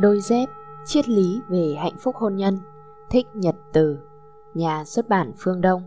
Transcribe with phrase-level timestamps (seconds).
[0.00, 0.48] Đôi dép,
[0.84, 2.58] triết lý về hạnh phúc hôn nhân,
[3.10, 3.98] thích nhật từ,
[4.54, 5.82] nhà xuất bản Phương Đông.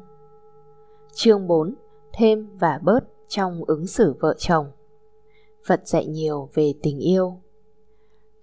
[1.14, 1.75] Chương 4.
[2.14, 4.66] Thêm và bớt trong ứng xử vợ chồng.
[5.67, 7.42] Phật dạy nhiều về tình yêu.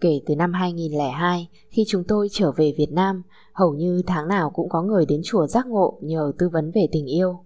[0.00, 3.22] Kể từ năm 2002, khi chúng tôi trở về Việt Nam,
[3.52, 6.88] hầu như tháng nào cũng có người đến chùa giác ngộ nhờ tư vấn về
[6.92, 7.45] tình yêu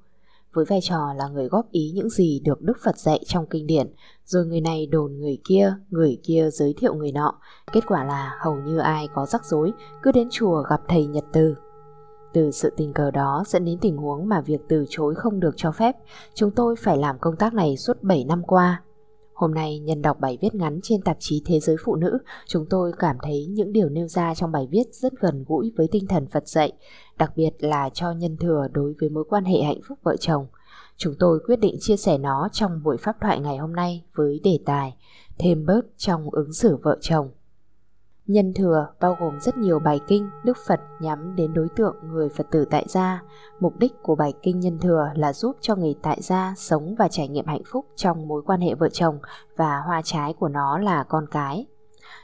[0.52, 3.66] với vai trò là người góp ý những gì được Đức Phật dạy trong kinh
[3.66, 3.94] điển,
[4.24, 7.34] rồi người này đồn người kia, người kia giới thiệu người nọ.
[7.72, 11.24] Kết quả là hầu như ai có rắc rối cứ đến chùa gặp thầy Nhật
[11.32, 11.54] Từ.
[12.32, 15.54] Từ sự tình cờ đó dẫn đến tình huống mà việc từ chối không được
[15.56, 15.96] cho phép,
[16.34, 18.82] chúng tôi phải làm công tác này suốt 7 năm qua.
[19.40, 22.66] Hôm nay nhân đọc bài viết ngắn trên tạp chí Thế giới Phụ nữ, chúng
[22.70, 26.06] tôi cảm thấy những điều nêu ra trong bài viết rất gần gũi với tinh
[26.06, 26.72] thần Phật dạy,
[27.18, 30.46] đặc biệt là cho nhân thừa đối với mối quan hệ hạnh phúc vợ chồng.
[30.96, 34.40] Chúng tôi quyết định chia sẻ nó trong buổi pháp thoại ngày hôm nay với
[34.44, 34.96] đề tài
[35.38, 37.30] thêm bớt trong ứng xử vợ chồng.
[38.30, 42.28] Nhân thừa bao gồm rất nhiều bài kinh, Đức Phật nhắm đến đối tượng người
[42.28, 43.22] Phật tử tại gia.
[43.60, 47.08] Mục đích của bài kinh nhân thừa là giúp cho người tại gia sống và
[47.08, 49.18] trải nghiệm hạnh phúc trong mối quan hệ vợ chồng
[49.56, 51.66] và hoa trái của nó là con cái.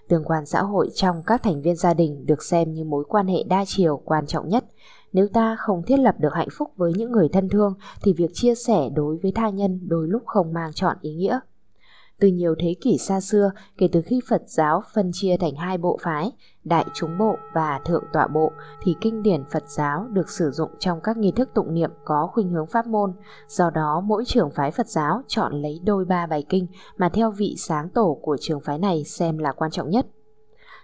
[0.08, 3.26] Tương quan xã hội trong các thành viên gia đình được xem như mối quan
[3.26, 4.64] hệ đa chiều, quan trọng nhất.
[5.12, 8.30] Nếu ta không thiết lập được hạnh phúc với những người thân thương, thì việc
[8.32, 11.40] chia sẻ đối với tha nhân đôi lúc không mang trọn ý nghĩa.
[12.20, 15.78] Từ nhiều thế kỷ xa xưa, kể từ khi Phật giáo phân chia thành hai
[15.78, 16.32] bộ phái,
[16.64, 20.70] Đại chúng bộ và Thượng tọa bộ, thì kinh điển Phật giáo được sử dụng
[20.78, 23.12] trong các nghi thức tụng niệm có khuynh hướng pháp môn.
[23.48, 27.30] Do đó, mỗi trường phái Phật giáo chọn lấy đôi ba bài kinh mà theo
[27.30, 30.06] vị sáng tổ của trường phái này xem là quan trọng nhất.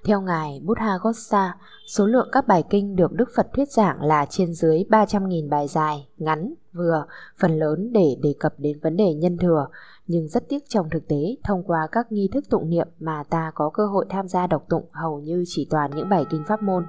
[0.04, 4.26] Theo Ngài Buddha Gosa, số lượng các bài kinh được Đức Phật thuyết giảng là
[4.30, 7.06] trên dưới 300.000 bài dài, ngắn, vừa,
[7.38, 9.66] phần lớn để đề cập đến vấn đề nhân thừa,
[10.06, 13.52] nhưng rất tiếc trong thực tế, thông qua các nghi thức tụng niệm mà ta
[13.54, 16.62] có cơ hội tham gia đọc tụng hầu như chỉ toàn những bài kinh pháp
[16.62, 16.86] môn.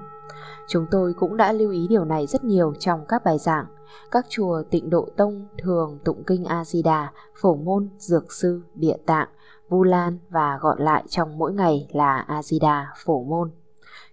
[0.68, 3.66] Chúng tôi cũng đã lưu ý điều này rất nhiều trong các bài giảng.
[4.10, 9.28] Các chùa tịnh độ tông thường tụng kinh A-di-đà, phổ môn, dược sư, địa tạng,
[9.68, 13.50] vu lan và gọn lại trong mỗi ngày là A-di-đà, phổ môn.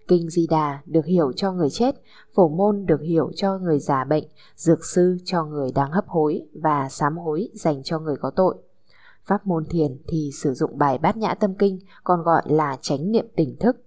[0.08, 1.96] Kinh Di Đà được hiểu cho người chết,
[2.36, 4.24] phổ môn được hiểu cho người già bệnh,
[4.56, 8.56] dược sư cho người đang hấp hối và sám hối dành cho người có tội.
[9.26, 13.12] Pháp môn thiền thì sử dụng bài bát nhã tâm kinh, còn gọi là chánh
[13.12, 13.78] niệm tỉnh thức.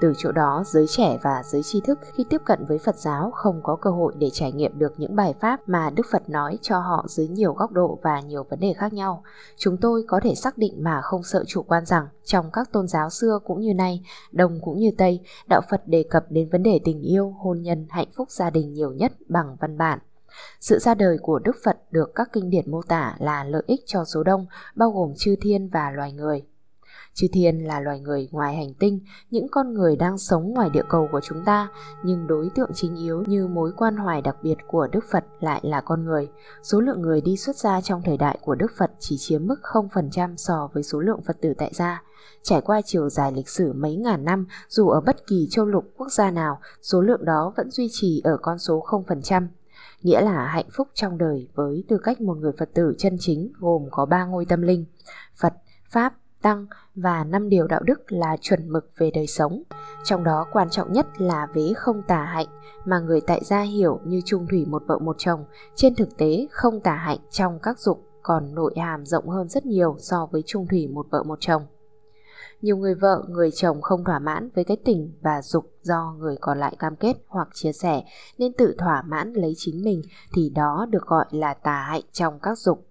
[0.00, 3.30] Từ chỗ đó, giới trẻ và giới tri thức khi tiếp cận với Phật giáo
[3.30, 6.58] không có cơ hội để trải nghiệm được những bài pháp mà Đức Phật nói
[6.62, 9.22] cho họ dưới nhiều góc độ và nhiều vấn đề khác nhau.
[9.56, 12.88] Chúng tôi có thể xác định mà không sợ chủ quan rằng trong các tôn
[12.88, 16.62] giáo xưa cũng như nay, Đông cũng như Tây, Đạo Phật đề cập đến vấn
[16.62, 19.98] đề tình yêu, hôn nhân, hạnh phúc gia đình nhiều nhất bằng văn bản.
[20.60, 23.80] Sự ra đời của Đức Phật được các kinh điển mô tả là lợi ích
[23.86, 26.44] cho số đông, bao gồm chư thiên và loài người.
[27.14, 29.00] Chư thiên là loài người ngoài hành tinh,
[29.30, 31.68] những con người đang sống ngoài địa cầu của chúng ta,
[32.04, 35.60] nhưng đối tượng chính yếu như mối quan hoài đặc biệt của Đức Phật lại
[35.62, 36.28] là con người.
[36.62, 39.60] Số lượng người đi xuất gia trong thời đại của Đức Phật chỉ chiếm mức
[39.62, 42.02] 0% so với số lượng Phật tử tại gia.
[42.42, 45.84] Trải qua chiều dài lịch sử mấy ngàn năm, dù ở bất kỳ châu lục
[45.96, 49.46] quốc gia nào, số lượng đó vẫn duy trì ở con số 0%
[50.02, 53.52] nghĩa là hạnh phúc trong đời với tư cách một người Phật tử chân chính
[53.58, 54.84] gồm có ba ngôi tâm linh,
[55.40, 55.54] Phật,
[55.90, 59.62] Pháp, Tăng và năm điều đạo đức là chuẩn mực về đời sống.
[60.04, 62.46] Trong đó quan trọng nhất là vế không tà hạnh
[62.84, 66.46] mà người tại gia hiểu như trung thủy một vợ một chồng, trên thực tế
[66.50, 70.42] không tà hạnh trong các dục còn nội hàm rộng hơn rất nhiều so với
[70.46, 71.62] trung thủy một vợ một chồng.
[72.62, 76.36] Nhiều người vợ, người chồng không thỏa mãn với cái tình và dục do người
[76.40, 78.02] còn lại cam kết hoặc chia sẻ
[78.38, 80.02] nên tự thỏa mãn lấy chính mình
[80.32, 82.86] thì đó được gọi là tà hạnh trong các dục.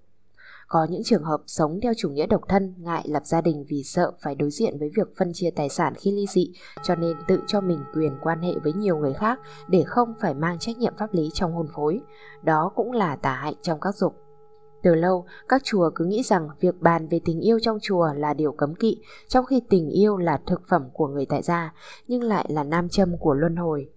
[0.68, 3.84] Có những trường hợp sống theo chủ nghĩa độc thân, ngại lập gia đình vì
[3.84, 7.18] sợ phải đối diện với việc phân chia tài sản khi ly dị, cho nên
[7.28, 10.78] tự cho mình quyền quan hệ với nhiều người khác để không phải mang trách
[10.78, 12.02] nhiệm pháp lý trong hôn phối.
[12.44, 14.21] Đó cũng là tà hạnh trong các dục.
[14.82, 18.34] Từ lâu, các chùa cứ nghĩ rằng việc bàn về tình yêu trong chùa là
[18.34, 21.74] điều cấm kỵ, trong khi tình yêu là thực phẩm của người tại gia,
[22.08, 23.90] nhưng lại là nam châm của luân hồi.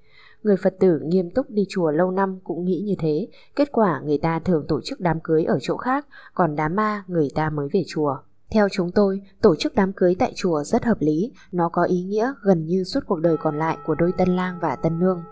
[0.42, 4.00] Người Phật tử nghiêm túc đi chùa lâu năm cũng nghĩ như thế, kết quả
[4.04, 7.50] người ta thường tổ chức đám cưới ở chỗ khác, còn đám ma người ta
[7.50, 8.16] mới về chùa.
[8.54, 12.02] Theo chúng tôi, tổ chức đám cưới tại chùa rất hợp lý, nó có ý
[12.02, 15.22] nghĩa gần như suốt cuộc đời còn lại của đôi tân lang và tân nương.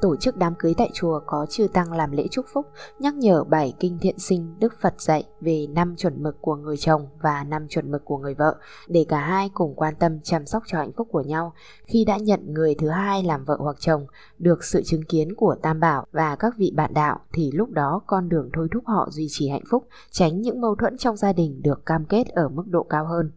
[0.00, 2.66] Tổ chức đám cưới tại chùa có chư tăng làm lễ chúc phúc,
[2.98, 6.76] nhắc nhở bảy kinh thiện sinh Đức Phật dạy về năm chuẩn mực của người
[6.76, 8.56] chồng và năm chuẩn mực của người vợ,
[8.88, 11.52] để cả hai cùng quan tâm chăm sóc cho hạnh phúc của nhau.
[11.84, 14.06] Khi đã nhận người thứ hai làm vợ hoặc chồng,
[14.38, 18.00] được sự chứng kiến của Tam Bảo và các vị bạn đạo thì lúc đó
[18.06, 21.32] con đường thôi thúc họ duy trì hạnh phúc, tránh những mâu thuẫn trong gia
[21.32, 23.30] đình được cam kết ở mức độ cao hơn.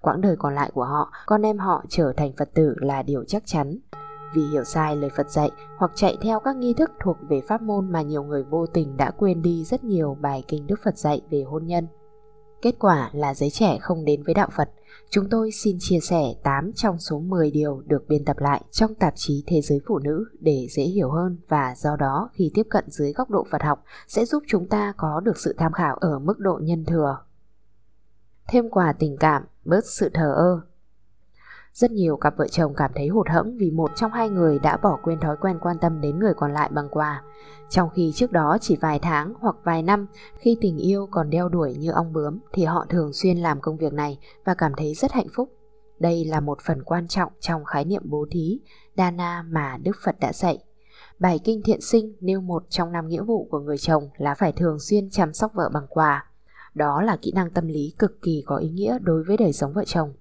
[0.00, 3.24] quãng đời còn lại của họ, con em họ trở thành Phật tử là điều
[3.24, 3.78] chắc chắn.
[4.34, 7.62] Vì hiểu sai lời Phật dạy hoặc chạy theo các nghi thức thuộc về pháp
[7.62, 10.98] môn mà nhiều người vô tình đã quên đi rất nhiều bài kinh Đức Phật
[10.98, 11.86] dạy về hôn nhân.
[12.62, 14.70] Kết quả là giới trẻ không đến với đạo Phật.
[15.10, 18.94] Chúng tôi xin chia sẻ 8 trong số 10 điều được biên tập lại trong
[18.94, 22.66] tạp chí Thế giới Phụ nữ để dễ hiểu hơn và do đó khi tiếp
[22.70, 25.96] cận dưới góc độ Phật học sẽ giúp chúng ta có được sự tham khảo
[25.96, 27.18] ở mức độ nhân thừa.
[28.48, 30.60] Thêm quà tình cảm, bớt sự thờ ơ,
[31.72, 34.76] rất nhiều cặp vợ chồng cảm thấy hụt hẫng vì một trong hai người đã
[34.76, 37.22] bỏ quên thói quen quan tâm đến người còn lại bằng quà.
[37.68, 40.06] Trong khi trước đó chỉ vài tháng hoặc vài năm
[40.38, 43.76] khi tình yêu còn đeo đuổi như ong bướm thì họ thường xuyên làm công
[43.76, 45.52] việc này và cảm thấy rất hạnh phúc.
[45.98, 48.60] Đây là một phần quan trọng trong khái niệm bố thí,
[48.96, 50.58] Dana mà Đức Phật đã dạy.
[51.18, 54.52] Bài kinh thiện sinh nêu một trong năm nghĩa vụ của người chồng là phải
[54.52, 56.26] thường xuyên chăm sóc vợ bằng quà.
[56.74, 59.72] Đó là kỹ năng tâm lý cực kỳ có ý nghĩa đối với đời sống
[59.72, 60.12] vợ chồng.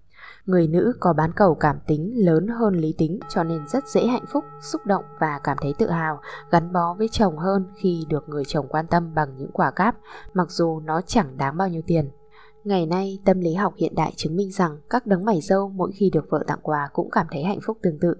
[0.45, 4.05] Người nữ có bán cầu cảm tính lớn hơn lý tính cho nên rất dễ
[4.05, 6.19] hạnh phúc, xúc động và cảm thấy tự hào,
[6.51, 9.95] gắn bó với chồng hơn khi được người chồng quan tâm bằng những quả cáp,
[10.33, 12.09] mặc dù nó chẳng đáng bao nhiêu tiền.
[12.63, 15.91] Ngày nay, tâm lý học hiện đại chứng minh rằng các đấng mày dâu mỗi
[15.91, 18.13] khi được vợ tặng quà cũng cảm thấy hạnh phúc tương tự,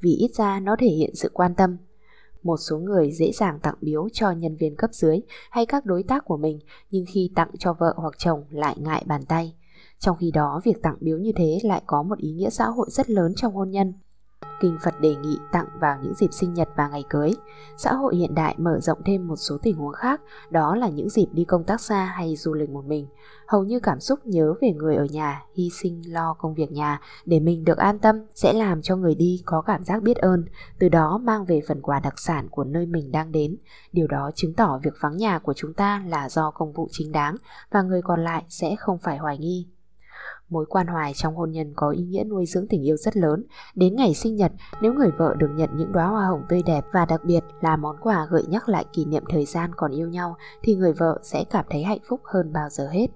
[0.00, 1.76] vì ít ra nó thể hiện sự quan tâm.
[2.42, 6.02] Một số người dễ dàng tặng biếu cho nhân viên cấp dưới hay các đối
[6.02, 6.58] tác của mình,
[6.90, 9.54] nhưng khi tặng cho vợ hoặc chồng lại ngại bàn tay.
[9.98, 12.86] Trong khi đó, việc tặng biếu như thế lại có một ý nghĩa xã hội
[12.90, 13.92] rất lớn trong hôn nhân.
[14.60, 17.32] Kinh Phật đề nghị tặng vào những dịp sinh nhật và ngày cưới.
[17.76, 21.08] Xã hội hiện đại mở rộng thêm một số tình huống khác, đó là những
[21.08, 23.06] dịp đi công tác xa hay du lịch một mình.
[23.46, 27.00] Hầu như cảm xúc nhớ về người ở nhà, hy sinh lo công việc nhà
[27.24, 30.44] để mình được an tâm sẽ làm cho người đi có cảm giác biết ơn,
[30.78, 33.56] từ đó mang về phần quà đặc sản của nơi mình đang đến.
[33.92, 37.12] Điều đó chứng tỏ việc vắng nhà của chúng ta là do công vụ chính
[37.12, 37.36] đáng
[37.70, 39.66] và người còn lại sẽ không phải hoài nghi.
[40.52, 43.44] Mối quan hoài trong hôn nhân có ý nghĩa nuôi dưỡng tình yêu rất lớn.
[43.74, 44.52] Đến ngày sinh nhật,
[44.82, 47.76] nếu người vợ được nhận những đóa hoa hồng tươi đẹp và đặc biệt là
[47.76, 51.18] món quà gợi nhắc lại kỷ niệm thời gian còn yêu nhau, thì người vợ
[51.22, 53.06] sẽ cảm thấy hạnh phúc hơn bao giờ hết.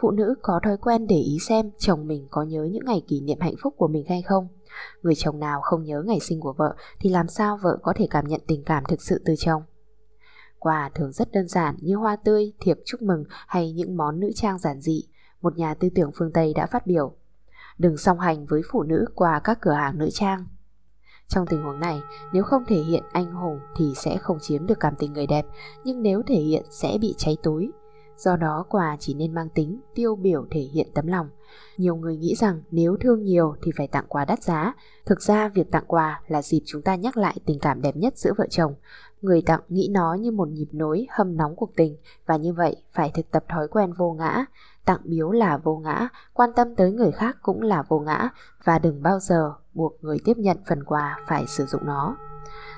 [0.00, 3.20] Phụ nữ có thói quen để ý xem chồng mình có nhớ những ngày kỷ
[3.20, 4.48] niệm hạnh phúc của mình hay không.
[5.02, 8.06] Người chồng nào không nhớ ngày sinh của vợ thì làm sao vợ có thể
[8.10, 9.62] cảm nhận tình cảm thực sự từ chồng.
[10.58, 14.30] Quà thường rất đơn giản như hoa tươi, thiệp chúc mừng hay những món nữ
[14.34, 15.04] trang giản dị
[15.42, 17.14] một nhà tư tưởng phương Tây đã phát biểu
[17.78, 20.44] đừng song hành với phụ nữ qua các cửa hàng nữ trang.
[21.28, 22.00] Trong tình huống này,
[22.32, 25.46] nếu không thể hiện anh hùng thì sẽ không chiếm được cảm tình người đẹp,
[25.84, 27.70] nhưng nếu thể hiện sẽ bị cháy túi.
[28.16, 31.28] Do đó quà chỉ nên mang tính tiêu biểu thể hiện tấm lòng.
[31.76, 34.74] Nhiều người nghĩ rằng nếu thương nhiều thì phải tặng quà đắt giá.
[35.06, 38.18] Thực ra việc tặng quà là dịp chúng ta nhắc lại tình cảm đẹp nhất
[38.18, 38.74] giữa vợ chồng.
[39.22, 41.96] Người tặng nghĩ nó như một nhịp nối hâm nóng cuộc tình
[42.26, 44.44] và như vậy phải thực tập thói quen vô ngã.
[44.84, 48.28] Tặng biếu là vô ngã, quan tâm tới người khác cũng là vô ngã
[48.64, 52.16] và đừng bao giờ buộc người tiếp nhận phần quà phải sử dụng nó.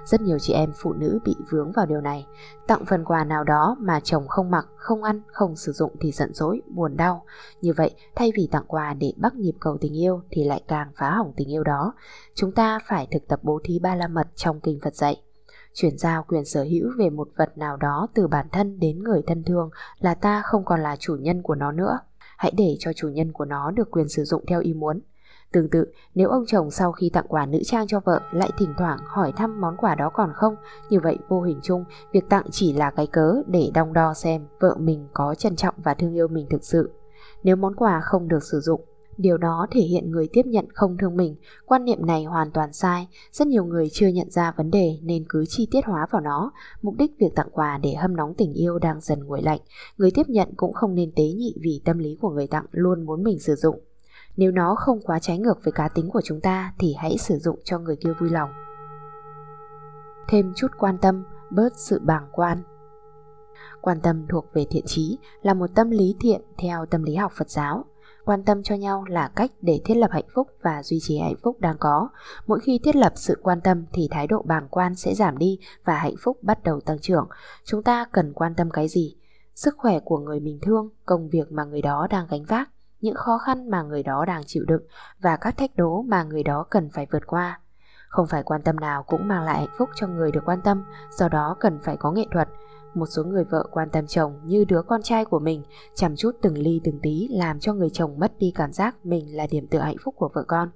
[0.04, 2.26] Rất nhiều chị em phụ nữ bị vướng vào điều này.
[2.66, 6.12] Tặng phần quà nào đó mà chồng không mặc, không ăn, không sử dụng thì
[6.12, 7.24] giận dỗi, buồn đau.
[7.60, 10.92] Như vậy thay vì tặng quà để bắt nhịp cầu tình yêu thì lại càng
[10.96, 11.94] phá hỏng tình yêu đó.
[12.34, 15.22] Chúng ta phải thực tập bố thí ba la mật trong kinh Phật dạy.
[15.74, 19.22] Chuyển giao quyền sở hữu về một vật nào đó từ bản thân đến người
[19.26, 21.98] thân thương là ta không còn là chủ nhân của nó nữa
[22.36, 25.00] Hãy để cho chủ nhân của nó được quyền sử dụng theo ý muốn
[25.54, 28.74] Tương tự, nếu ông chồng sau khi tặng quà nữ trang cho vợ lại thỉnh
[28.78, 30.56] thoảng hỏi thăm món quà đó còn không,
[30.90, 34.46] như vậy vô hình chung, việc tặng chỉ là cái cớ để đong đo xem
[34.60, 36.90] vợ mình có trân trọng và thương yêu mình thực sự.
[37.42, 38.80] Nếu món quà không được sử dụng,
[39.16, 41.36] điều đó thể hiện người tiếp nhận không thương mình.
[41.66, 45.24] Quan niệm này hoàn toàn sai, rất nhiều người chưa nhận ra vấn đề nên
[45.28, 46.52] cứ chi tiết hóa vào nó.
[46.82, 49.60] Mục đích việc tặng quà để hâm nóng tình yêu đang dần nguội lạnh.
[49.96, 53.06] Người tiếp nhận cũng không nên tế nhị vì tâm lý của người tặng luôn
[53.06, 53.80] muốn mình sử dụng.
[54.36, 57.38] Nếu nó không quá trái ngược với cá tính của chúng ta thì hãy sử
[57.38, 58.50] dụng cho người kia vui lòng.
[60.28, 62.62] Thêm chút quan tâm, bớt sự bàng quan.
[63.80, 67.32] Quan tâm thuộc về thiện trí là một tâm lý thiện theo tâm lý học
[67.36, 67.84] Phật giáo.
[68.24, 71.36] Quan tâm cho nhau là cách để thiết lập hạnh phúc và duy trì hạnh
[71.42, 72.08] phúc đang có.
[72.46, 75.58] Mỗi khi thiết lập sự quan tâm thì thái độ bàng quan sẽ giảm đi
[75.84, 77.28] và hạnh phúc bắt đầu tăng trưởng.
[77.64, 79.16] Chúng ta cần quan tâm cái gì?
[79.54, 82.68] Sức khỏe của người mình thương, công việc mà người đó đang gánh vác,
[83.00, 84.82] những khó khăn mà người đó đang chịu đựng
[85.20, 87.60] và các thách đố mà người đó cần phải vượt qua.
[88.08, 90.84] Không phải quan tâm nào cũng mang lại hạnh phúc cho người được quan tâm,
[91.10, 92.48] do đó cần phải có nghệ thuật.
[92.94, 95.62] Một số người vợ quan tâm chồng như đứa con trai của mình,
[95.94, 99.36] chăm chút từng ly từng tí làm cho người chồng mất đi cảm giác mình
[99.36, 100.68] là điểm tựa hạnh phúc của vợ con.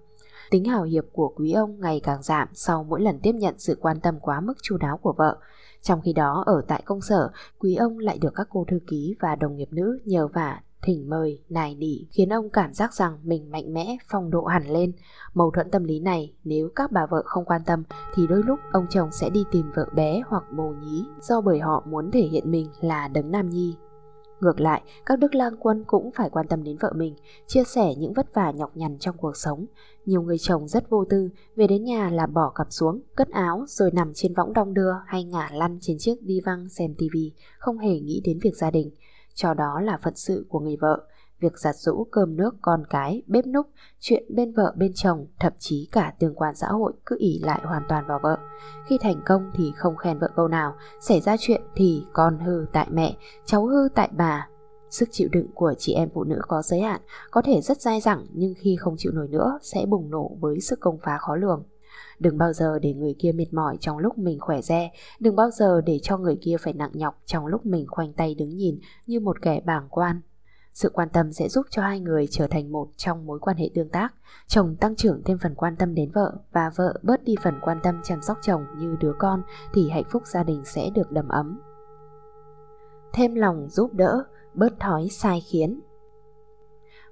[0.50, 3.78] Tính hào hiệp của quý ông ngày càng giảm sau mỗi lần tiếp nhận sự
[3.80, 5.38] quan tâm quá mức chu đáo của vợ.
[5.82, 9.14] Trong khi đó ở tại công sở, quý ông lại được các cô thư ký
[9.20, 13.18] và đồng nghiệp nữ nhờ vả thỉnh mời, nài nỉ khiến ông cảm giác rằng
[13.22, 14.92] mình mạnh mẽ, phong độ hẳn lên.
[15.34, 17.82] Mâu thuẫn tâm lý này nếu các bà vợ không quan tâm
[18.14, 21.58] thì đôi lúc ông chồng sẽ đi tìm vợ bé hoặc bồ nhí do bởi
[21.58, 23.76] họ muốn thể hiện mình là đấng nam nhi
[24.40, 27.14] Ngược lại, các đức lang quân cũng phải quan tâm đến vợ mình,
[27.46, 29.66] chia sẻ những vất vả nhọc nhằn trong cuộc sống.
[30.06, 33.64] Nhiều người chồng rất vô tư, về đến nhà là bỏ cặp xuống, cất áo
[33.66, 37.32] rồi nằm trên võng đong đưa hay ngả lăn trên chiếc đi văng xem tivi,
[37.58, 38.90] không hề nghĩ đến việc gia đình.
[39.40, 41.06] Cho đó là phận sự của người vợ
[41.40, 43.66] việc giặt rũ cơm nước con cái, bếp núc,
[44.00, 47.60] chuyện bên vợ bên chồng, thậm chí cả tương quan xã hội cứ ỉ lại
[47.64, 48.38] hoàn toàn vào vợ.
[48.86, 52.66] Khi thành công thì không khen vợ câu nào, xảy ra chuyện thì con hư
[52.72, 54.48] tại mẹ, cháu hư tại bà.
[54.90, 58.00] Sức chịu đựng của chị em phụ nữ có giới hạn, có thể rất dai
[58.00, 61.36] dẳng nhưng khi không chịu nổi nữa sẽ bùng nổ với sức công phá khó
[61.36, 61.64] lường.
[62.18, 65.50] Đừng bao giờ để người kia mệt mỏi trong lúc mình khỏe re, đừng bao
[65.50, 68.78] giờ để cho người kia phải nặng nhọc trong lúc mình khoanh tay đứng nhìn
[69.06, 70.20] như một kẻ bàng quan
[70.78, 73.70] sự quan tâm sẽ giúp cho hai người trở thành một trong mối quan hệ
[73.74, 74.14] tương tác.
[74.46, 77.78] Chồng tăng trưởng thêm phần quan tâm đến vợ và vợ bớt đi phần quan
[77.82, 79.42] tâm chăm sóc chồng như đứa con
[79.74, 81.60] thì hạnh phúc gia đình sẽ được đầm ấm.
[83.12, 85.80] Thêm lòng giúp đỡ, bớt thói sai khiến.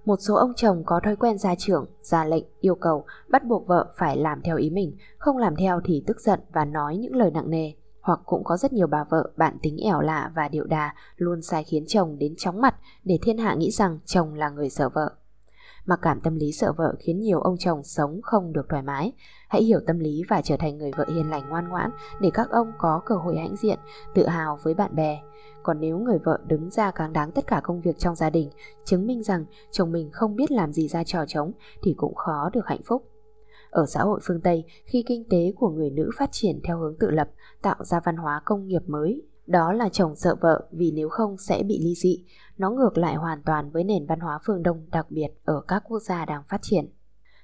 [0.06, 3.66] Một số ông chồng có thói quen gia trưởng, ra lệnh, yêu cầu, bắt buộc
[3.66, 7.16] vợ phải làm theo ý mình, không làm theo thì tức giận và nói những
[7.16, 10.48] lời nặng nề hoặc cũng có rất nhiều bà vợ bạn tính ẻo lạ và
[10.48, 14.34] điệu đà luôn sai khiến chồng đến chóng mặt để thiên hạ nghĩ rằng chồng
[14.34, 15.10] là người sợ vợ.
[15.86, 19.12] Mặc cảm tâm lý sợ vợ khiến nhiều ông chồng sống không được thoải mái.
[19.48, 21.90] Hãy hiểu tâm lý và trở thành người vợ hiền lành ngoan ngoãn
[22.20, 23.78] để các ông có cơ hội hãnh diện,
[24.14, 25.20] tự hào với bạn bè.
[25.62, 28.50] Còn nếu người vợ đứng ra cáng đáng tất cả công việc trong gia đình,
[28.84, 31.52] chứng minh rằng chồng mình không biết làm gì ra trò trống
[31.82, 33.10] thì cũng khó được hạnh phúc.
[33.70, 36.96] Ở xã hội phương Tây, khi kinh tế của người nữ phát triển theo hướng
[37.00, 37.28] tự lập,
[37.62, 41.36] tạo ra văn hóa công nghiệp mới, đó là chồng sợ vợ vì nếu không
[41.38, 42.24] sẽ bị ly dị.
[42.58, 45.82] Nó ngược lại hoàn toàn với nền văn hóa phương Đông đặc biệt ở các
[45.88, 46.88] quốc gia đang phát triển.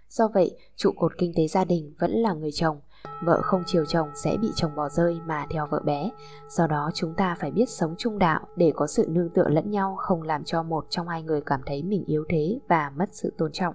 [0.09, 2.81] Do vậy, trụ cột kinh tế gia đình vẫn là người chồng.
[3.25, 6.11] Vợ không chiều chồng sẽ bị chồng bỏ rơi mà theo vợ bé.
[6.49, 9.71] Do đó chúng ta phải biết sống trung đạo để có sự nương tựa lẫn
[9.71, 13.09] nhau không làm cho một trong hai người cảm thấy mình yếu thế và mất
[13.13, 13.75] sự tôn trọng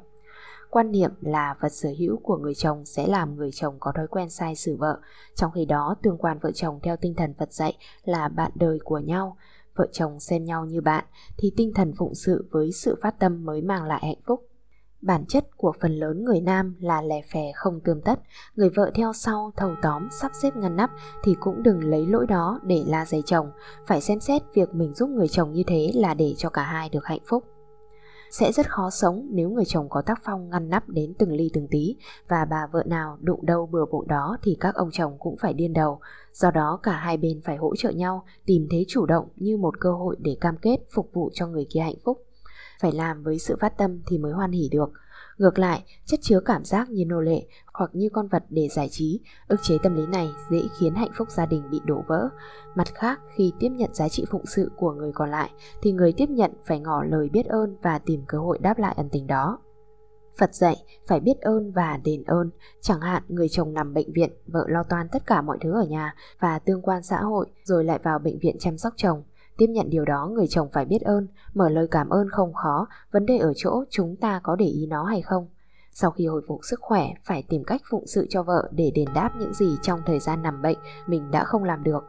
[0.70, 4.08] quan niệm là vật sở hữu của người chồng sẽ làm người chồng có thói
[4.08, 5.00] quen sai xử vợ,
[5.36, 8.80] trong khi đó tương quan vợ chồng theo tinh thần Phật dạy là bạn đời
[8.84, 9.38] của nhau.
[9.78, 11.06] Vợ chồng xem nhau như bạn
[11.38, 14.48] thì tinh thần phụng sự với sự phát tâm mới mang lại hạnh phúc.
[15.02, 18.20] Bản chất của phần lớn người nam là lẻ phè không tươm tất,
[18.56, 20.92] người vợ theo sau thầu tóm sắp xếp ngăn nắp
[21.24, 23.52] thì cũng đừng lấy lỗi đó để la giày chồng,
[23.88, 26.90] phải xem xét việc mình giúp người chồng như thế là để cho cả hai
[26.90, 27.44] được hạnh phúc.
[28.40, 31.50] Sẽ rất khó sống nếu người chồng có tác phong ngăn nắp đến từng ly
[31.54, 31.96] từng tí
[32.28, 35.54] và bà vợ nào đụng đâu bừa bộn đó thì các ông chồng cũng phải
[35.54, 36.00] điên đầu.
[36.34, 39.80] Do đó cả hai bên phải hỗ trợ nhau, tìm thế chủ động như một
[39.80, 42.26] cơ hội để cam kết phục vụ cho người kia hạnh phúc.
[42.82, 44.90] Phải làm với sự phát tâm thì mới hoan hỉ được.
[45.38, 48.90] Ngược lại, chất chứa cảm giác như nô lệ hoặc như con vật để giải
[48.90, 52.30] trí, ức chế tâm lý này dễ khiến hạnh phúc gia đình bị đổ vỡ.
[52.76, 55.50] Mặt khác, khi tiếp nhận giá trị phụng sự của người còn lại,
[55.82, 58.94] thì người tiếp nhận phải ngỏ lời biết ơn và tìm cơ hội đáp lại
[58.98, 59.60] ân tình đó.
[60.38, 60.76] Phật dạy
[61.08, 62.50] phải biết ơn và đền ơn,
[62.82, 65.86] chẳng hạn người chồng nằm bệnh viện, vợ lo toan tất cả mọi thứ ở
[65.90, 69.24] nhà và tương quan xã hội rồi lại vào bệnh viện chăm sóc chồng.
[69.58, 72.88] Tiếp nhận điều đó người chồng phải biết ơn, mở lời cảm ơn không khó,
[73.12, 75.48] vấn đề ở chỗ chúng ta có để ý nó hay không.
[75.92, 79.08] Sau khi hồi phục sức khỏe, phải tìm cách phụng sự cho vợ để đền
[79.16, 82.04] đáp những gì trong thời gian nằm bệnh mình đã không làm được.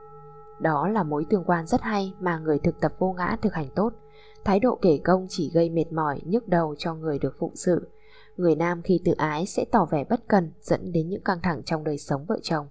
[0.61, 3.69] Đó là mối tương quan rất hay mà người thực tập vô ngã thực hành
[3.75, 3.93] tốt.
[4.45, 7.89] Thái độ kể công chỉ gây mệt mỏi, nhức đầu cho người được phụng sự.
[8.37, 11.63] Người nam khi tự ái sẽ tỏ vẻ bất cần dẫn đến những căng thẳng
[11.65, 12.67] trong đời sống vợ chồng.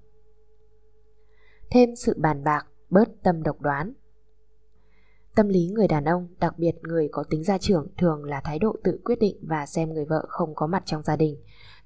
[1.72, 3.94] Thêm sự bàn bạc, bớt tâm độc đoán.
[5.38, 8.60] Tâm lý người đàn ông, đặc biệt người có tính gia trưởng thường là thái
[8.60, 11.36] độ tự quyết định và xem người vợ không có mặt trong gia đình.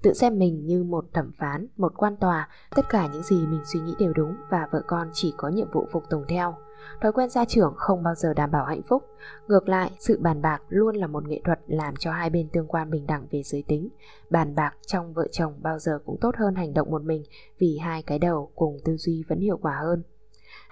[0.02, 3.60] Tự xem mình như một thẩm phán, một quan tòa, tất cả những gì mình
[3.64, 6.54] suy nghĩ đều đúng và vợ con chỉ có nhiệm vụ phục tùng theo.
[7.00, 9.02] Thói quen gia trưởng không bao giờ đảm bảo hạnh phúc.
[9.48, 12.68] Ngược lại, sự bàn bạc luôn là một nghệ thuật làm cho hai bên tương
[12.68, 13.88] quan bình đẳng về giới tính.
[14.30, 17.22] Bàn bạc trong vợ chồng bao giờ cũng tốt hơn hành động một mình
[17.58, 20.02] vì hai cái đầu cùng tư duy vẫn hiệu quả hơn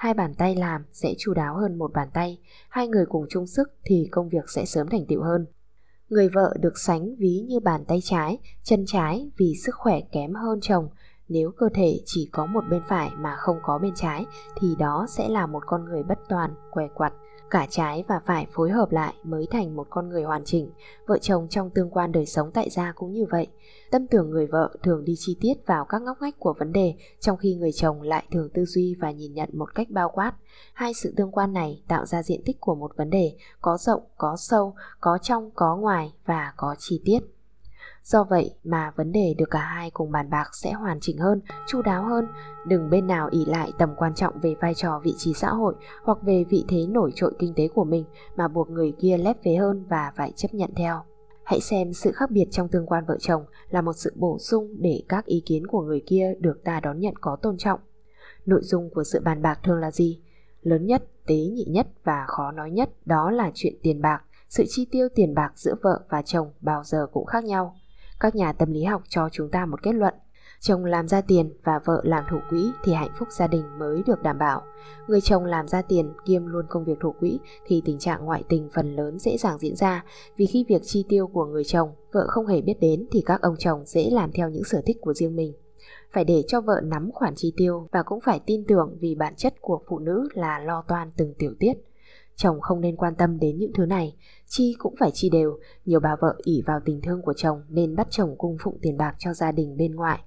[0.01, 2.39] hai bàn tay làm sẽ chu đáo hơn một bàn tay,
[2.69, 5.47] hai người cùng chung sức thì công việc sẽ sớm thành tựu hơn.
[6.09, 10.35] Người vợ được sánh ví như bàn tay trái, chân trái vì sức khỏe kém
[10.35, 10.89] hơn chồng,
[11.31, 15.07] nếu cơ thể chỉ có một bên phải mà không có bên trái thì đó
[15.09, 17.13] sẽ là một con người bất toàn, què quặt.
[17.51, 20.71] Cả trái và phải phối hợp lại mới thành một con người hoàn chỉnh.
[21.07, 23.47] Vợ chồng trong tương quan đời sống tại gia cũng như vậy.
[23.91, 26.95] Tâm tưởng người vợ thường đi chi tiết vào các ngóc ngách của vấn đề,
[27.21, 30.33] trong khi người chồng lại thường tư duy và nhìn nhận một cách bao quát.
[30.73, 34.03] Hai sự tương quan này tạo ra diện tích của một vấn đề, có rộng,
[34.19, 37.21] có sâu, có trong, có ngoài và có chi tiết.
[38.03, 41.41] Do vậy mà vấn đề được cả hai cùng bàn bạc sẽ hoàn chỉnh hơn,
[41.67, 42.27] chu đáo hơn.
[42.67, 45.75] Đừng bên nào ỉ lại tầm quan trọng về vai trò vị trí xã hội
[46.03, 48.05] hoặc về vị thế nổi trội kinh tế của mình
[48.37, 51.03] mà buộc người kia lép vế hơn và phải chấp nhận theo.
[51.45, 54.75] Hãy xem sự khác biệt trong tương quan vợ chồng là một sự bổ sung
[54.79, 57.81] để các ý kiến của người kia được ta đón nhận có tôn trọng.
[58.47, 60.23] Nội dung của sự bàn bạc thường là gì?
[60.63, 64.23] Lớn nhất, tế nhị nhất và khó nói nhất đó là chuyện tiền bạc.
[64.49, 67.77] Sự chi tiêu tiền bạc giữa vợ và chồng bao giờ cũng khác nhau.
[68.21, 70.15] Các nhà tâm lý học cho chúng ta một kết luận
[70.61, 74.03] Chồng làm ra tiền và vợ làm thủ quỹ thì hạnh phúc gia đình mới
[74.07, 74.63] được đảm bảo.
[75.07, 78.43] Người chồng làm ra tiền, kiêm luôn công việc thủ quỹ thì tình trạng ngoại
[78.49, 80.05] tình phần lớn dễ dàng diễn ra
[80.37, 83.43] vì khi việc chi tiêu của người chồng, vợ không hề biết đến thì các
[83.43, 85.53] ông chồng dễ làm theo những sở thích của riêng mình.
[86.13, 89.35] Phải để cho vợ nắm khoản chi tiêu và cũng phải tin tưởng vì bản
[89.37, 91.75] chất của phụ nữ là lo toan từng tiểu tiết.
[92.43, 94.17] Chồng không nên quan tâm đến những thứ này,
[94.47, 95.59] chi cũng phải chi đều.
[95.85, 98.97] Nhiều bà vợ ỉ vào tình thương của chồng nên bắt chồng cung phụng tiền
[98.97, 100.21] bạc cho gia đình bên ngoại.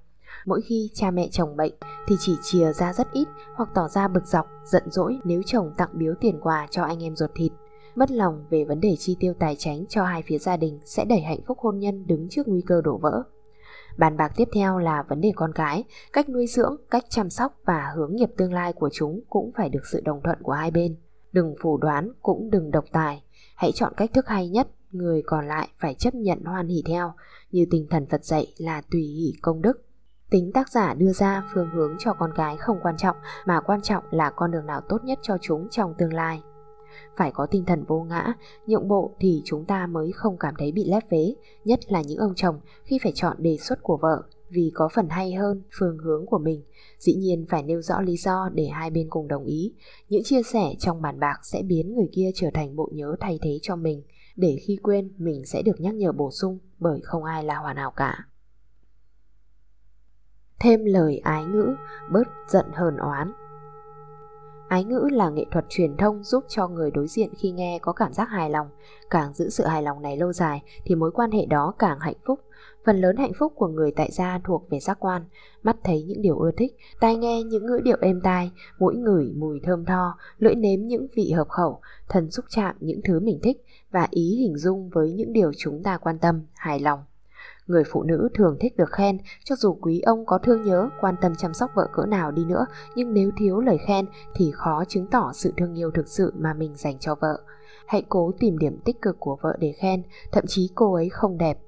[0.46, 1.72] Mỗi khi cha mẹ chồng bệnh
[2.06, 5.72] thì chỉ chìa ra rất ít hoặc tỏ ra bực dọc, giận dỗi nếu chồng
[5.76, 7.52] tặng biếu tiền quà cho anh em ruột thịt.
[7.94, 11.04] Mất lòng về vấn đề chi tiêu tài chính cho hai phía gia đình sẽ
[11.04, 13.22] đẩy hạnh phúc hôn nhân đứng trước nguy cơ đổ vỡ.
[13.98, 17.60] Bàn bạc tiếp theo là vấn đề con cái, cách nuôi dưỡng, cách chăm sóc
[17.64, 20.70] và hướng nghiệp tương lai của chúng cũng phải được sự đồng thuận của hai
[20.70, 20.96] bên.
[21.34, 23.22] Đừng phủ đoán cũng đừng độc tài,
[23.56, 27.12] hãy chọn cách thức hay nhất, người còn lại phải chấp nhận hoan hỷ theo,
[27.50, 29.84] như tinh thần Phật dạy là tùy hỷ công đức.
[30.30, 33.82] Tính tác giả đưa ra phương hướng cho con cái không quan trọng mà quan
[33.82, 36.42] trọng là con đường nào tốt nhất cho chúng trong tương lai.
[37.16, 38.34] Phải có tinh thần vô ngã,
[38.66, 42.18] nhượng bộ thì chúng ta mới không cảm thấy bị lép vế, nhất là những
[42.18, 44.22] ông chồng khi phải chọn đề xuất của vợ
[44.54, 46.62] vì có phần hay hơn phương hướng của mình.
[46.98, 49.74] Dĩ nhiên phải nêu rõ lý do để hai bên cùng đồng ý.
[50.08, 53.38] Những chia sẻ trong bàn bạc sẽ biến người kia trở thành bộ nhớ thay
[53.42, 54.02] thế cho mình,
[54.36, 57.76] để khi quên mình sẽ được nhắc nhở bổ sung bởi không ai là hoàn
[57.76, 58.24] hảo cả
[60.64, 61.74] thêm lời ái ngữ,
[62.12, 63.32] bớt giận hờn oán.
[64.74, 67.92] Ái ngữ là nghệ thuật truyền thông giúp cho người đối diện khi nghe có
[67.92, 68.66] cảm giác hài lòng.
[69.10, 72.16] Càng giữ sự hài lòng này lâu dài thì mối quan hệ đó càng hạnh
[72.26, 72.40] phúc.
[72.84, 75.22] Phần lớn hạnh phúc của người tại gia thuộc về giác quan,
[75.62, 79.32] mắt thấy những điều ưa thích, tai nghe những ngữ điệu êm tai, mũi ngửi
[79.36, 83.38] mùi thơm tho, lưỡi nếm những vị hợp khẩu, thần xúc chạm những thứ mình
[83.42, 87.00] thích và ý hình dung với những điều chúng ta quan tâm, hài lòng.
[87.66, 91.14] Người phụ nữ thường thích được khen, cho dù quý ông có thương nhớ, quan
[91.20, 94.84] tâm chăm sóc vợ cỡ nào đi nữa, nhưng nếu thiếu lời khen thì khó
[94.88, 97.40] chứng tỏ sự thương yêu thực sự mà mình dành cho vợ.
[97.86, 101.38] Hãy cố tìm điểm tích cực của vợ để khen, thậm chí cô ấy không
[101.38, 101.58] đẹp.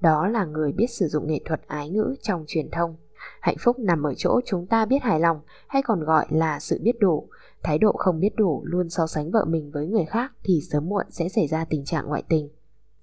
[0.00, 2.96] Đó là người biết sử dụng nghệ thuật ái ngữ trong truyền thông.
[3.40, 6.80] Hạnh phúc nằm ở chỗ chúng ta biết hài lòng, hay còn gọi là sự
[6.82, 7.28] biết đủ.
[7.62, 10.88] Thái độ không biết đủ luôn so sánh vợ mình với người khác thì sớm
[10.88, 12.48] muộn sẽ xảy ra tình trạng ngoại tình.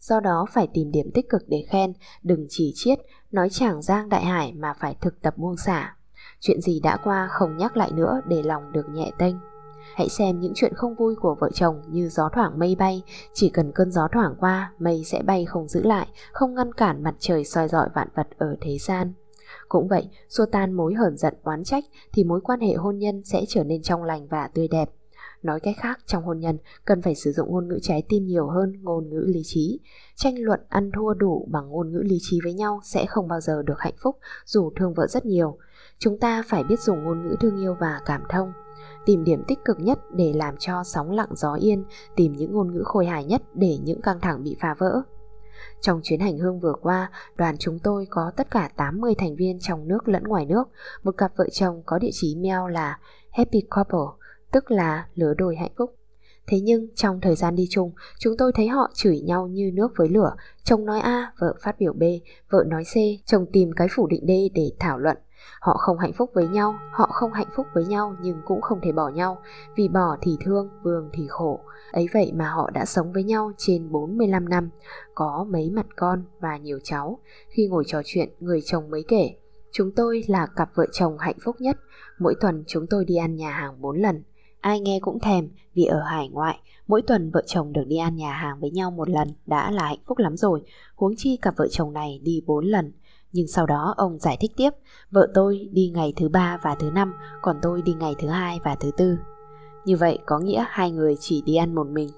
[0.09, 2.99] Do đó phải tìm điểm tích cực để khen, đừng chỉ chiết,
[3.31, 5.95] nói chẳng giang đại hải mà phải thực tập buông xả.
[6.39, 9.35] Chuyện gì đã qua không nhắc lại nữa để lòng được nhẹ tênh.
[9.95, 13.49] Hãy xem những chuyện không vui của vợ chồng như gió thoảng mây bay, chỉ
[13.49, 17.15] cần cơn gió thoảng qua, mây sẽ bay không giữ lại, không ngăn cản mặt
[17.19, 19.13] trời soi dọi vạn vật ở thế gian.
[19.69, 23.21] Cũng vậy, xua tan mối hờn giận oán trách thì mối quan hệ hôn nhân
[23.25, 24.89] sẽ trở nên trong lành và tươi đẹp.
[25.43, 28.47] Nói cách khác, trong hôn nhân cần phải sử dụng ngôn ngữ trái tim nhiều
[28.47, 29.79] hơn ngôn ngữ lý trí.
[30.15, 33.41] Tranh luận ăn thua đủ bằng ngôn ngữ lý trí với nhau sẽ không bao
[33.41, 35.58] giờ được hạnh phúc dù thương vợ rất nhiều.
[35.99, 38.53] Chúng ta phải biết dùng ngôn ngữ thương yêu và cảm thông
[39.06, 41.84] tìm điểm tích cực nhất để làm cho sóng lặng gió yên,
[42.15, 45.01] tìm những ngôn ngữ khôi hài nhất để những căng thẳng bị phá vỡ.
[45.82, 49.60] Trong chuyến hành hương vừa qua, đoàn chúng tôi có tất cả 80 thành viên
[49.60, 50.63] trong nước lẫn ngoài nước.
[51.03, 52.99] Một cặp vợ chồng có địa chỉ mail là
[53.32, 54.22] Happy Couple
[54.53, 55.95] tức là lứa đôi hạnh phúc.
[56.47, 59.91] Thế nhưng trong thời gian đi chung, chúng tôi thấy họ chửi nhau như nước
[59.97, 60.35] với lửa.
[60.63, 62.03] Chồng nói A, vợ phát biểu B,
[62.49, 65.17] vợ nói C, chồng tìm cái phủ định D để thảo luận.
[65.59, 68.79] Họ không hạnh phúc với nhau, họ không hạnh phúc với nhau nhưng cũng không
[68.83, 69.41] thể bỏ nhau.
[69.75, 71.59] Vì bỏ thì thương, vương thì khổ.
[71.91, 74.69] Ấy vậy mà họ đã sống với nhau trên 45 năm,
[75.15, 77.19] có mấy mặt con và nhiều cháu.
[77.49, 79.35] Khi ngồi trò chuyện, người chồng mới kể.
[79.71, 81.77] Chúng tôi là cặp vợ chồng hạnh phúc nhất.
[82.19, 84.23] Mỗi tuần chúng tôi đi ăn nhà hàng 4 lần
[84.63, 88.15] Ai nghe cũng thèm vì ở hải ngoại, mỗi tuần vợ chồng được đi ăn
[88.15, 90.62] nhà hàng với nhau một lần đã là hạnh phúc lắm rồi,
[90.95, 92.91] huống chi cặp vợ chồng này đi bốn lần.
[93.32, 94.69] Nhưng sau đó ông giải thích tiếp,
[95.12, 98.60] vợ tôi đi ngày thứ ba và thứ năm, còn tôi đi ngày thứ hai
[98.63, 99.17] và thứ tư.
[99.86, 102.10] Như vậy có nghĩa hai người chỉ đi ăn một mình.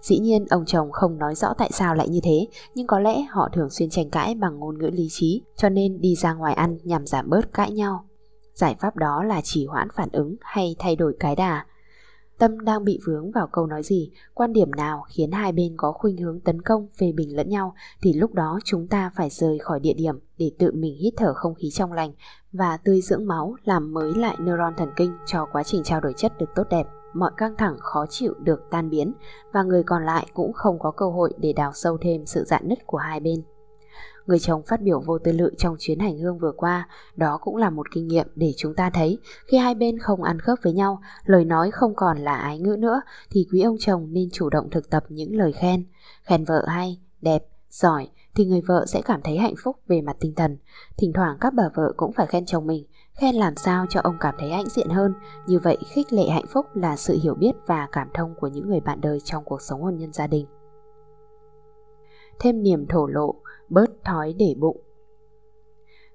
[0.00, 3.22] Dĩ nhiên ông chồng không nói rõ tại sao lại như thế, nhưng có lẽ
[3.30, 6.54] họ thường xuyên tranh cãi bằng ngôn ngữ lý trí, cho nên đi ra ngoài
[6.54, 8.04] ăn nhằm giảm bớt cãi nhau.
[8.54, 11.64] Giải pháp đó là chỉ hoãn phản ứng hay thay đổi cái đà.
[12.38, 15.92] Tâm đang bị vướng vào câu nói gì, quan điểm nào khiến hai bên có
[15.92, 19.58] khuynh hướng tấn công phê bình lẫn nhau thì lúc đó chúng ta phải rời
[19.58, 22.12] khỏi địa điểm để tự mình hít thở không khí trong lành
[22.52, 26.12] và tươi dưỡng máu làm mới lại neuron thần kinh cho quá trình trao đổi
[26.16, 29.12] chất được tốt đẹp mọi căng thẳng khó chịu được tan biến
[29.52, 32.68] và người còn lại cũng không có cơ hội để đào sâu thêm sự dạn
[32.68, 33.42] nứt của hai bên.
[34.28, 37.56] Người chồng phát biểu vô tư lự trong chuyến hành hương vừa qua, đó cũng
[37.56, 40.72] là một kinh nghiệm để chúng ta thấy khi hai bên không ăn khớp với
[40.72, 44.50] nhau, lời nói không còn là ái ngữ nữa thì quý ông chồng nên chủ
[44.50, 45.84] động thực tập những lời khen.
[46.22, 50.16] Khen vợ hay, đẹp, giỏi thì người vợ sẽ cảm thấy hạnh phúc về mặt
[50.20, 50.56] tinh thần.
[50.96, 54.16] Thỉnh thoảng các bà vợ cũng phải khen chồng mình, khen làm sao cho ông
[54.20, 55.14] cảm thấy hãnh diện hơn.
[55.46, 58.68] Như vậy khích lệ hạnh phúc là sự hiểu biết và cảm thông của những
[58.68, 60.46] người bạn đời trong cuộc sống hôn nhân gia đình.
[62.40, 63.34] Thêm niềm thổ lộ,
[63.68, 64.80] bớt thói để bụng.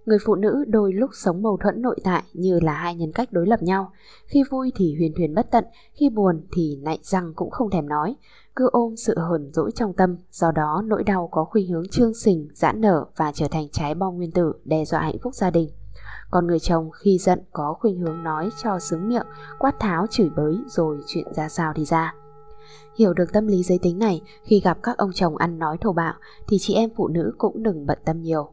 [0.06, 3.32] Người phụ nữ đôi lúc sống mâu thuẫn nội tại như là hai nhân cách
[3.32, 3.92] đối lập nhau.
[4.26, 7.90] Khi vui thì huyền thuyền bất tận, khi buồn thì nạy răng cũng không thèm
[7.90, 8.16] nói.
[8.56, 12.14] Cứ ôm sự hờn dỗi trong tâm, do đó nỗi đau có khuynh hướng trương
[12.14, 15.50] sình, giãn nở và trở thành trái bom nguyên tử đe dọa hạnh phúc gia
[15.50, 15.70] đình.
[16.32, 19.26] Còn người chồng khi giận có khuynh hướng nói cho sướng miệng,
[19.60, 22.16] quát tháo chửi bới rồi chuyện ra sao thì ra.
[22.96, 25.94] Hiểu được tâm lý giới tính này, khi gặp các ông chồng ăn nói thô
[25.94, 26.14] bạo
[26.48, 28.52] thì chị em phụ nữ cũng đừng bận tâm nhiều.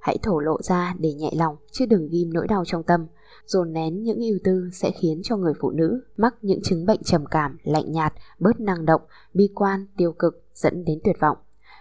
[0.00, 3.06] Hãy thổ lộ ra để nhẹ lòng chứ đừng ghim nỗi đau trong tâm.
[3.46, 7.02] Dồn nén những ưu tư sẽ khiến cho người phụ nữ mắc những chứng bệnh
[7.02, 9.02] trầm cảm, lạnh nhạt, bớt năng động,
[9.34, 11.36] bi quan, tiêu cực dẫn đến tuyệt vọng.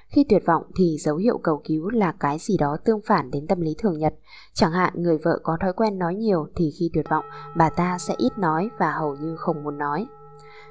[0.07, 3.47] Khi tuyệt vọng thì dấu hiệu cầu cứu là cái gì đó tương phản đến
[3.47, 4.13] tâm lý thường nhật.
[4.53, 7.25] Chẳng hạn người vợ có thói quen nói nhiều thì khi tuyệt vọng
[7.57, 10.07] bà ta sẽ ít nói và hầu như không muốn nói.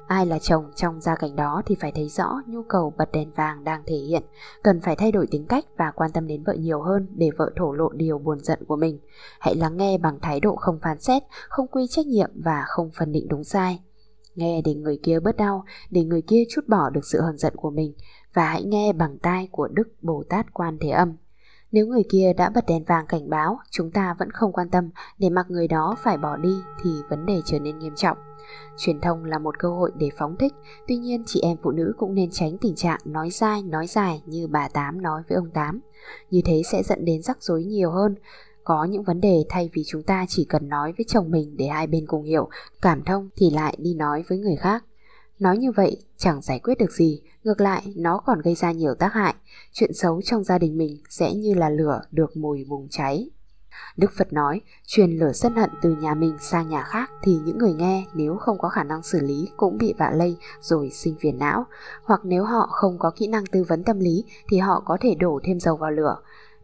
[0.09, 3.31] Ai là chồng trong gia cảnh đó thì phải thấy rõ nhu cầu bật đèn
[3.31, 4.23] vàng đang thể hiện,
[4.63, 7.51] cần phải thay đổi tính cách và quan tâm đến vợ nhiều hơn để vợ
[7.55, 8.99] thổ lộ điều buồn giận của mình.
[9.39, 12.89] Hãy lắng nghe bằng thái độ không phán xét, không quy trách nhiệm và không
[12.99, 13.79] phân định đúng sai.
[14.35, 17.53] Nghe để người kia bớt đau, để người kia chút bỏ được sự hờn giận
[17.55, 17.93] của mình
[18.33, 21.13] và hãy nghe bằng tai của Đức Bồ Tát Quan Thế Âm.
[21.71, 24.89] Nếu người kia đã bật đèn vàng cảnh báo, chúng ta vẫn không quan tâm
[25.19, 28.17] để mặc người đó phải bỏ đi thì vấn đề trở nên nghiêm trọng.
[28.77, 30.53] Truyền thông là một cơ hội để phóng thích,
[30.87, 34.21] tuy nhiên chị em phụ nữ cũng nên tránh tình trạng nói dai, nói dài
[34.25, 35.79] như bà Tám nói với ông Tám.
[36.29, 38.15] Như thế sẽ dẫn đến rắc rối nhiều hơn.
[38.63, 41.67] Có những vấn đề thay vì chúng ta chỉ cần nói với chồng mình để
[41.67, 42.49] hai bên cùng hiểu,
[42.81, 44.83] cảm thông thì lại đi nói với người khác.
[45.39, 48.95] Nói như vậy chẳng giải quyết được gì, ngược lại nó còn gây ra nhiều
[48.95, 49.35] tác hại.
[49.73, 53.29] Chuyện xấu trong gia đình mình sẽ như là lửa được mùi bùng cháy.
[53.97, 57.57] Đức Phật nói, truyền lửa sân hận từ nhà mình sang nhà khác thì những
[57.57, 61.15] người nghe nếu không có khả năng xử lý cũng bị vạ lây rồi sinh
[61.19, 61.65] phiền não.
[62.03, 65.15] Hoặc nếu họ không có kỹ năng tư vấn tâm lý thì họ có thể
[65.15, 66.15] đổ thêm dầu vào lửa.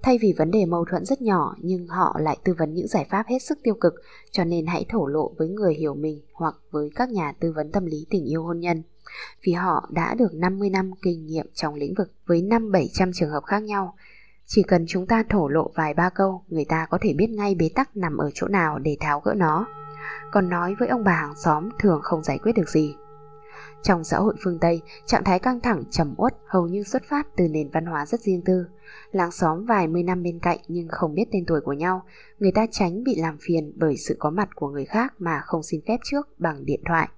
[0.01, 3.07] Thay vì vấn đề mâu thuẫn rất nhỏ nhưng họ lại tư vấn những giải
[3.09, 3.93] pháp hết sức tiêu cực,
[4.31, 7.71] cho nên hãy thổ lộ với người hiểu mình hoặc với các nhà tư vấn
[7.71, 8.83] tâm lý tình yêu hôn nhân.
[9.45, 13.43] Vì họ đã được 50 năm kinh nghiệm trong lĩnh vực với 5-700 trường hợp
[13.43, 13.95] khác nhau.
[14.45, 17.55] Chỉ cần chúng ta thổ lộ vài ba câu, người ta có thể biết ngay
[17.55, 19.67] bế tắc nằm ở chỗ nào để tháo gỡ nó.
[20.31, 22.95] Còn nói với ông bà hàng xóm thường không giải quyết được gì.
[23.83, 27.27] Trong xã hội phương Tây, trạng thái căng thẳng trầm uất hầu như xuất phát
[27.37, 28.65] từ nền văn hóa rất riêng tư.
[29.11, 32.03] Làng xóm vài mươi năm bên cạnh nhưng không biết tên tuổi của nhau,
[32.39, 35.63] người ta tránh bị làm phiền bởi sự có mặt của người khác mà không
[35.63, 37.09] xin phép trước bằng điện thoại.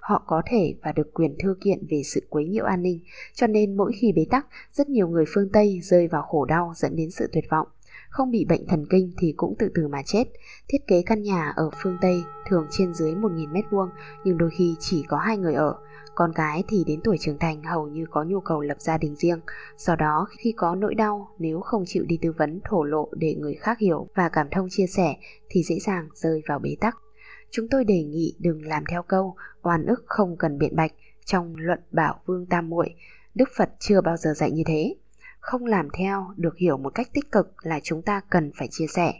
[0.00, 3.00] Họ có thể và được quyền thư kiện về sự quấy nhiễu an ninh,
[3.34, 6.72] cho nên mỗi khi bế tắc, rất nhiều người phương Tây rơi vào khổ đau
[6.76, 7.66] dẫn đến sự tuyệt vọng.
[8.10, 10.24] Không bị bệnh thần kinh thì cũng tự tử mà chết.
[10.68, 13.88] Thiết kế căn nhà ở phương Tây thường trên dưới 1.000 m2
[14.24, 15.74] nhưng đôi khi chỉ có hai người ở.
[16.14, 19.16] Con gái thì đến tuổi trưởng thành hầu như có nhu cầu lập gia đình
[19.16, 19.40] riêng.
[19.76, 23.34] Do đó, khi có nỗi đau, nếu không chịu đi tư vấn thổ lộ để
[23.34, 25.16] người khác hiểu và cảm thông chia sẻ
[25.48, 26.96] thì dễ dàng rơi vào bế tắc.
[27.56, 30.92] Chúng tôi đề nghị đừng làm theo câu oan ức không cần biện bạch
[31.24, 32.94] trong luận bảo vương tam muội
[33.34, 34.94] Đức Phật chưa bao giờ dạy như thế.
[35.40, 38.86] Không làm theo được hiểu một cách tích cực là chúng ta cần phải chia
[38.86, 39.14] sẻ.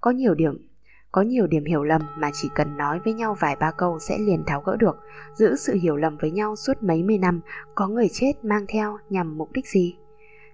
[0.00, 0.68] Có nhiều điểm
[1.12, 4.18] có nhiều điểm hiểu lầm mà chỉ cần nói với nhau vài ba câu sẽ
[4.18, 4.96] liền tháo gỡ được.
[5.34, 7.40] Giữ sự hiểu lầm với nhau suốt mấy mươi năm,
[7.74, 9.96] có người chết mang theo nhằm mục đích gì?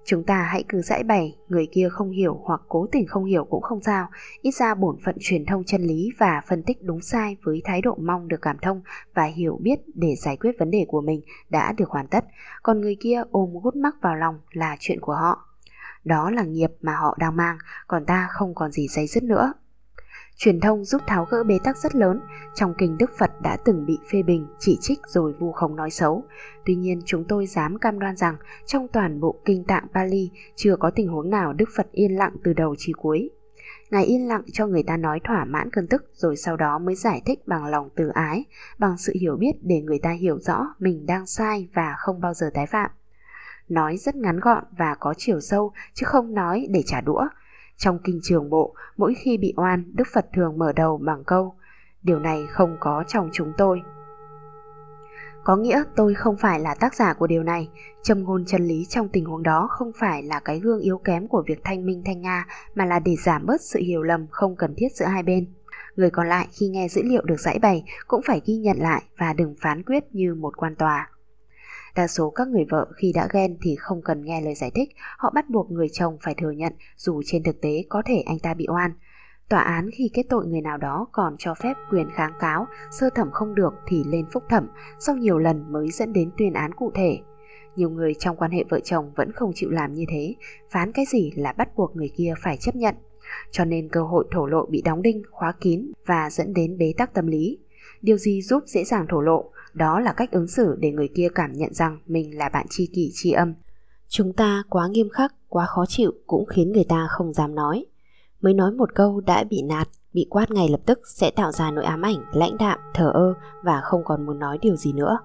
[0.08, 3.44] Chúng ta hãy cứ giải bày, người kia không hiểu hoặc cố tình không hiểu
[3.44, 4.08] cũng không sao,
[4.42, 7.82] ít ra bổn phận truyền thông chân lý và phân tích đúng sai với thái
[7.82, 8.82] độ mong được cảm thông
[9.14, 12.24] và hiểu biết để giải quyết vấn đề của mình đã được hoàn tất,
[12.62, 15.48] còn người kia ôm gút mắc vào lòng là chuyện của họ.
[16.04, 19.52] đó là nghiệp mà họ đang mang, còn ta không còn gì dây dứt nữa.
[20.38, 22.20] Truyền thông giúp tháo gỡ bế tắc rất lớn,
[22.54, 25.90] trong kinh Đức Phật đã từng bị phê bình, chỉ trích rồi vu khống nói
[25.90, 26.24] xấu.
[26.64, 30.76] Tuy nhiên chúng tôi dám cam đoan rằng trong toàn bộ kinh tạng Pali chưa
[30.76, 33.30] có tình huống nào Đức Phật yên lặng từ đầu chí cuối.
[33.90, 36.94] Ngài yên lặng cho người ta nói thỏa mãn cơn tức rồi sau đó mới
[36.94, 38.44] giải thích bằng lòng từ ái,
[38.78, 42.34] bằng sự hiểu biết để người ta hiểu rõ mình đang sai và không bao
[42.34, 42.90] giờ tái phạm.
[43.68, 47.28] Nói rất ngắn gọn và có chiều sâu chứ không nói để trả đũa.
[47.76, 51.54] Trong kinh trường bộ, mỗi khi bị oan, Đức Phật thường mở đầu bằng câu
[52.06, 53.82] Điều này không có trong chúng tôi.
[55.44, 57.68] Có nghĩa tôi không phải là tác giả của điều này,
[58.02, 61.28] châm ngôn chân lý trong tình huống đó không phải là cái gương yếu kém
[61.28, 64.56] của việc thanh minh thanh Nga mà là để giảm bớt sự hiểu lầm không
[64.56, 65.46] cần thiết giữa hai bên.
[65.96, 69.02] Người còn lại khi nghe dữ liệu được giải bày cũng phải ghi nhận lại
[69.18, 71.10] và đừng phán quyết như một quan tòa.
[71.96, 74.88] Đa số các người vợ khi đã ghen thì không cần nghe lời giải thích,
[75.18, 78.38] họ bắt buộc người chồng phải thừa nhận dù trên thực tế có thể anh
[78.38, 78.90] ta bị oan.
[79.48, 83.10] Tòa án khi kết tội người nào đó còn cho phép quyền kháng cáo, sơ
[83.10, 86.74] thẩm không được thì lên phúc thẩm, sau nhiều lần mới dẫn đến tuyên án
[86.74, 87.18] cụ thể.
[87.76, 90.34] Nhiều người trong quan hệ vợ chồng vẫn không chịu làm như thế,
[90.70, 92.94] phán cái gì là bắt buộc người kia phải chấp nhận.
[93.50, 96.92] Cho nên cơ hội thổ lộ bị đóng đinh, khóa kín và dẫn đến bế
[96.96, 97.58] tắc tâm lý.
[98.02, 99.50] Điều gì giúp dễ dàng thổ lộ?
[99.76, 102.86] Đó là cách ứng xử để người kia cảm nhận rằng mình là bạn tri
[102.86, 103.54] kỷ tri âm.
[104.08, 107.86] Chúng ta quá nghiêm khắc, quá khó chịu cũng khiến người ta không dám nói.
[108.40, 111.70] Mới nói một câu đã bị nạt, bị quát ngay lập tức sẽ tạo ra
[111.70, 113.34] nỗi ám ảnh, lãnh đạm, thờ ơ
[113.64, 115.18] và không còn muốn nói điều gì nữa.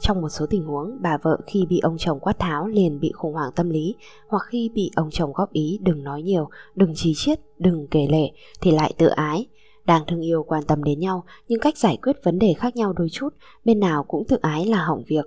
[0.00, 3.12] Trong một số tình huống, bà vợ khi bị ông chồng quát tháo liền bị
[3.14, 3.94] khủng hoảng tâm lý
[4.28, 8.06] hoặc khi bị ông chồng góp ý đừng nói nhiều, đừng chi chiết, đừng kể
[8.10, 9.46] lể thì lại tự ái,
[9.86, 12.92] đang thương yêu quan tâm đến nhau nhưng cách giải quyết vấn đề khác nhau
[12.92, 13.28] đôi chút,
[13.64, 15.24] bên nào cũng tự ái là hỏng việc.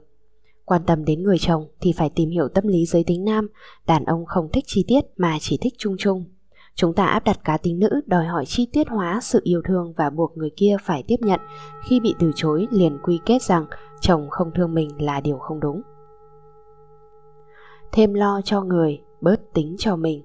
[0.65, 3.47] Quan tâm đến người chồng thì phải tìm hiểu tâm lý giới tính nam,
[3.87, 6.25] đàn ông không thích chi tiết mà chỉ thích chung chung.
[6.75, 9.93] Chúng ta áp đặt cá tính nữ đòi hỏi chi tiết hóa sự yêu thương
[9.97, 11.39] và buộc người kia phải tiếp nhận,
[11.87, 13.65] khi bị từ chối liền quy kết rằng
[14.01, 15.81] chồng không thương mình là điều không đúng.
[17.91, 20.23] Thêm lo cho người, bớt tính cho mình.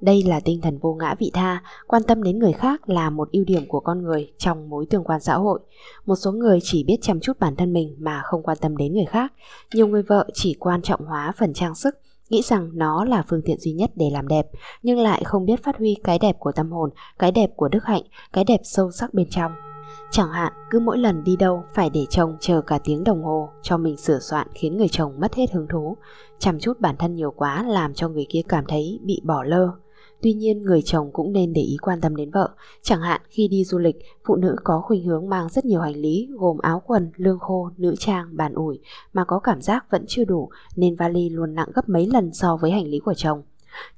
[0.00, 3.28] Đây là tinh thần vô ngã vị tha, quan tâm đến người khác là một
[3.32, 5.60] ưu điểm của con người trong mối tương quan xã hội.
[6.06, 8.94] Một số người chỉ biết chăm chút bản thân mình mà không quan tâm đến
[8.94, 9.32] người khác.
[9.74, 11.94] Nhiều người vợ chỉ quan trọng hóa phần trang sức,
[12.30, 14.46] nghĩ rằng nó là phương tiện duy nhất để làm đẹp,
[14.82, 17.84] nhưng lại không biết phát huy cái đẹp của tâm hồn, cái đẹp của đức
[17.84, 19.52] hạnh, cái đẹp sâu sắc bên trong.
[20.10, 23.48] Chẳng hạn, cứ mỗi lần đi đâu phải để chồng chờ cả tiếng đồng hồ
[23.62, 25.96] cho mình sửa soạn khiến người chồng mất hết hứng thú.
[26.38, 29.68] Chăm chút bản thân nhiều quá làm cho người kia cảm thấy bị bỏ lơ.
[30.22, 32.50] Tuy nhiên người chồng cũng nên để ý quan tâm đến vợ.
[32.82, 35.96] Chẳng hạn khi đi du lịch Phụ nữ có khuynh hướng mang rất nhiều hành
[35.96, 38.80] lý Gồm áo quần, lương khô, nữ trang, bàn ủi
[39.12, 42.56] Mà có cảm giác vẫn chưa đủ Nên vali luôn nặng gấp mấy lần so
[42.56, 43.42] với hành lý của chồng.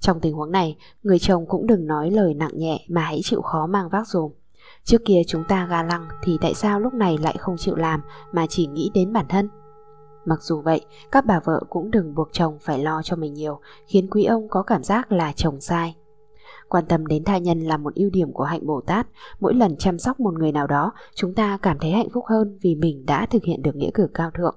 [0.01, 3.43] Trong tình huống này Người chồng cũng đừng nói lời nặng nhẹ Mà hãy chịu
[3.43, 4.33] khó mang vác dùm.
[4.85, 8.01] Trước kia chúng ta ga lăng Thì tại sao lúc này lại không chịu làm
[8.33, 9.49] Mà chỉ nghĩ đến bản thân?
[10.25, 10.81] Mặc dù vậy,
[11.13, 14.49] các bà vợ cũng đừng buộc chồng phải lo cho mình nhiều, khiến quý ông
[14.49, 15.95] có cảm giác là chồng sai.
[16.71, 19.07] Quan tâm đến tha nhân là một ưu điểm của hạnh Bồ Tát.
[19.41, 22.59] Mỗi lần chăm sóc một người nào đó, chúng ta cảm thấy hạnh phúc hơn
[22.63, 24.57] vì mình đã thực hiện được nghĩa cử cao thượng.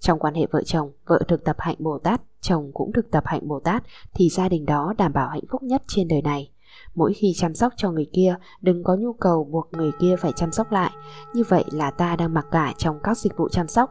[0.00, 3.22] Trong quan hệ vợ chồng, vợ thực tập hạnh Bồ Tát, chồng cũng thực tập
[3.26, 3.82] hạnh Bồ Tát
[4.14, 6.50] thì gia đình đó đảm bảo hạnh phúc nhất trên đời này.
[6.94, 10.32] Mỗi khi chăm sóc cho người kia, đừng có nhu cầu buộc người kia phải
[10.36, 10.90] chăm sóc lại.
[11.34, 13.90] Như vậy là ta đang mặc cả trong các dịch vụ chăm sóc.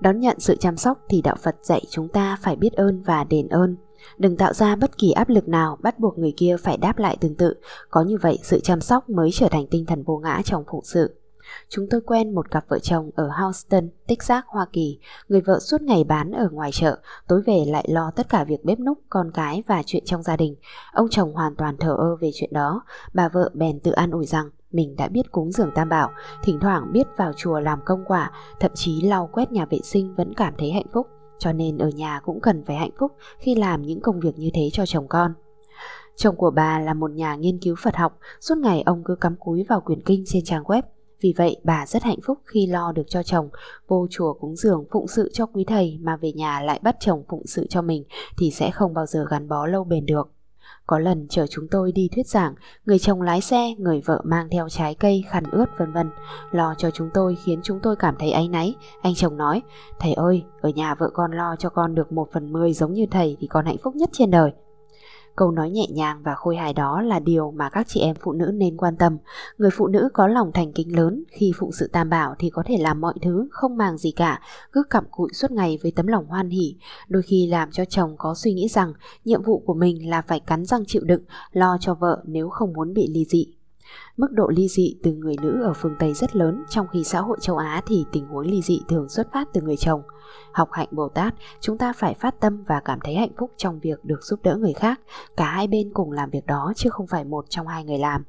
[0.00, 3.24] Đón nhận sự chăm sóc thì đạo Phật dạy chúng ta phải biết ơn và
[3.24, 3.76] đền ơn.
[4.18, 7.16] Đừng tạo ra bất kỳ áp lực nào bắt buộc người kia phải đáp lại
[7.20, 7.54] tương tự,
[7.90, 10.84] có như vậy sự chăm sóc mới trở thành tinh thần vô ngã trong phụng
[10.84, 11.14] sự.
[11.68, 14.98] Chúng tôi quen một cặp vợ chồng ở Houston, Texas, Hoa Kỳ.
[15.28, 18.64] Người vợ suốt ngày bán ở ngoài chợ, tối về lại lo tất cả việc
[18.64, 20.56] bếp núc, con cái và chuyện trong gia đình.
[20.92, 22.82] Ông chồng hoàn toàn thờ ơ về chuyện đó.
[23.14, 26.10] Bà vợ bèn tự an ủi rằng mình đã biết cúng dường tam bảo,
[26.44, 28.30] thỉnh thoảng biết vào chùa làm công quả,
[28.60, 31.06] thậm chí lau quét nhà vệ sinh vẫn cảm thấy hạnh phúc.
[31.38, 34.50] Cho nên ở nhà cũng cần phải hạnh phúc khi làm những công việc như
[34.54, 35.34] thế cho chồng con.
[36.16, 39.36] Chồng của bà là một nhà nghiên cứu Phật học, suốt ngày ông cứ cắm
[39.36, 40.82] cúi vào quyển kinh trên trang web.
[41.20, 43.48] Vì vậy bà rất hạnh phúc khi lo được cho chồng,
[43.88, 47.24] vô chùa cúng dường phụng sự cho quý thầy mà về nhà lại bắt chồng
[47.28, 48.04] phụng sự cho mình
[48.38, 50.35] thì sẽ không bao giờ gắn bó lâu bền được.
[50.86, 54.48] Có lần chở chúng tôi đi thuyết giảng, người chồng lái xe, người vợ mang
[54.50, 56.10] theo trái cây, khăn ướt vân vân.
[56.50, 58.74] Lo cho chúng tôi khiến chúng tôi cảm thấy áy náy.
[59.02, 59.62] Anh chồng nói,
[59.98, 63.06] thầy ơi, ở nhà vợ con lo cho con được một phần mười giống như
[63.10, 64.52] thầy thì con hạnh phúc nhất trên đời.
[65.36, 68.32] Câu nói nhẹ nhàng và khôi hài đó là điều mà các chị em phụ
[68.32, 69.18] nữ nên quan tâm.
[69.58, 72.62] Người phụ nữ có lòng thành kính lớn, khi phụng sự tam bảo thì có
[72.66, 74.40] thể làm mọi thứ, không màng gì cả,
[74.72, 76.76] cứ cặm cụi suốt ngày với tấm lòng hoan hỉ.
[77.08, 78.92] Đôi khi làm cho chồng có suy nghĩ rằng
[79.24, 81.22] nhiệm vụ của mình là phải cắn răng chịu đựng,
[81.52, 83.55] lo cho vợ nếu không muốn bị ly dị.
[84.16, 87.20] Mức độ ly dị từ người nữ ở phương Tây rất lớn, trong khi xã
[87.20, 90.02] hội châu Á thì tình huống ly dị thường xuất phát từ người chồng.
[90.52, 93.80] Học hạnh Bồ Tát, chúng ta phải phát tâm và cảm thấy hạnh phúc trong
[93.80, 95.00] việc được giúp đỡ người khác.
[95.36, 98.24] Cả hai bên cùng làm việc đó chứ không phải một trong hai người làm.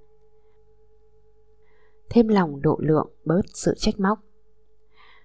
[2.10, 4.20] Thêm lòng độ lượng, bớt sự trách móc.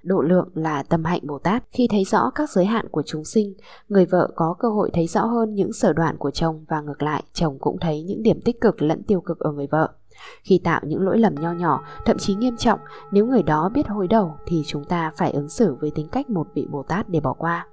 [0.02, 3.24] Độ lượng là tâm hạnh Bồ Tát khi thấy rõ các giới hạn của chúng
[3.24, 3.54] sinh,
[3.88, 7.02] người vợ có cơ hội thấy rõ hơn những sở đoạn của chồng và ngược
[7.02, 9.94] lại, chồng cũng thấy những điểm tích cực lẫn tiêu cực ở người vợ.
[10.42, 12.80] Khi tạo những lỗi lầm nho nhỏ, thậm chí nghiêm trọng,
[13.12, 16.30] nếu người đó biết hối đầu thì chúng ta phải ứng xử với tính cách
[16.30, 17.66] một vị Bồ Tát để bỏ qua.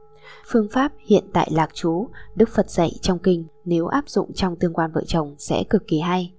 [0.52, 4.56] Phương pháp hiện tại lạc chú, Đức Phật dạy trong kinh nếu áp dụng trong
[4.56, 6.34] tương quan vợ chồng sẽ cực kỳ hay.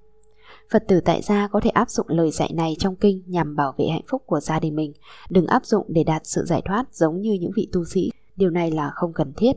[0.70, 3.74] Phật tử tại gia có thể áp dụng lời dạy này trong kinh nhằm bảo
[3.78, 4.92] vệ hạnh phúc của gia đình mình,
[5.30, 8.50] đừng áp dụng để đạt sự giải thoát giống như những vị tu sĩ, điều
[8.50, 9.52] này là không cần thiết.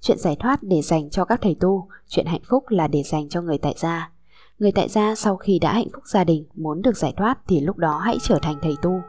[0.00, 3.28] Chuyện giải thoát để dành cho các thầy tu, chuyện hạnh phúc là để dành
[3.28, 4.10] cho người tại gia.
[4.58, 7.60] Người tại gia sau khi đã hạnh phúc gia đình, muốn được giải thoát thì
[7.60, 9.00] lúc đó hãy trở thành thầy tu.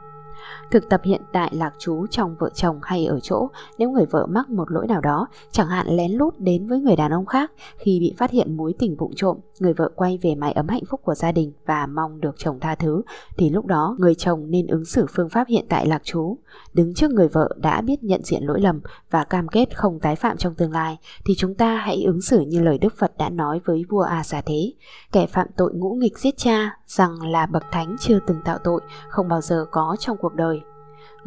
[0.71, 4.25] Thực tập hiện tại lạc chú trong vợ chồng hay ở chỗ nếu người vợ
[4.29, 7.51] mắc một lỗi nào đó, chẳng hạn lén lút đến với người đàn ông khác
[7.77, 10.85] khi bị phát hiện mối tình vụng trộm, người vợ quay về mái ấm hạnh
[10.89, 13.01] phúc của gia đình và mong được chồng tha thứ,
[13.37, 16.37] thì lúc đó người chồng nên ứng xử phương pháp hiện tại lạc chú
[16.73, 20.15] Đứng trước người vợ đã biết nhận diện lỗi lầm và cam kết không tái
[20.15, 23.29] phạm trong tương lai, thì chúng ta hãy ứng xử như lời Đức Phật đã
[23.29, 24.73] nói với vua A Xà Thế.
[25.11, 28.81] Kẻ phạm tội ngũ nghịch giết cha, rằng là bậc thánh chưa từng tạo tội,
[29.09, 30.56] không bao giờ có trong cuộc đời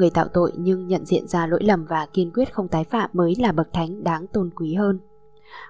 [0.00, 3.10] Người tạo tội nhưng nhận diện ra lỗi lầm và kiên quyết không tái phạm
[3.12, 4.98] mới là bậc thánh đáng tôn quý hơn.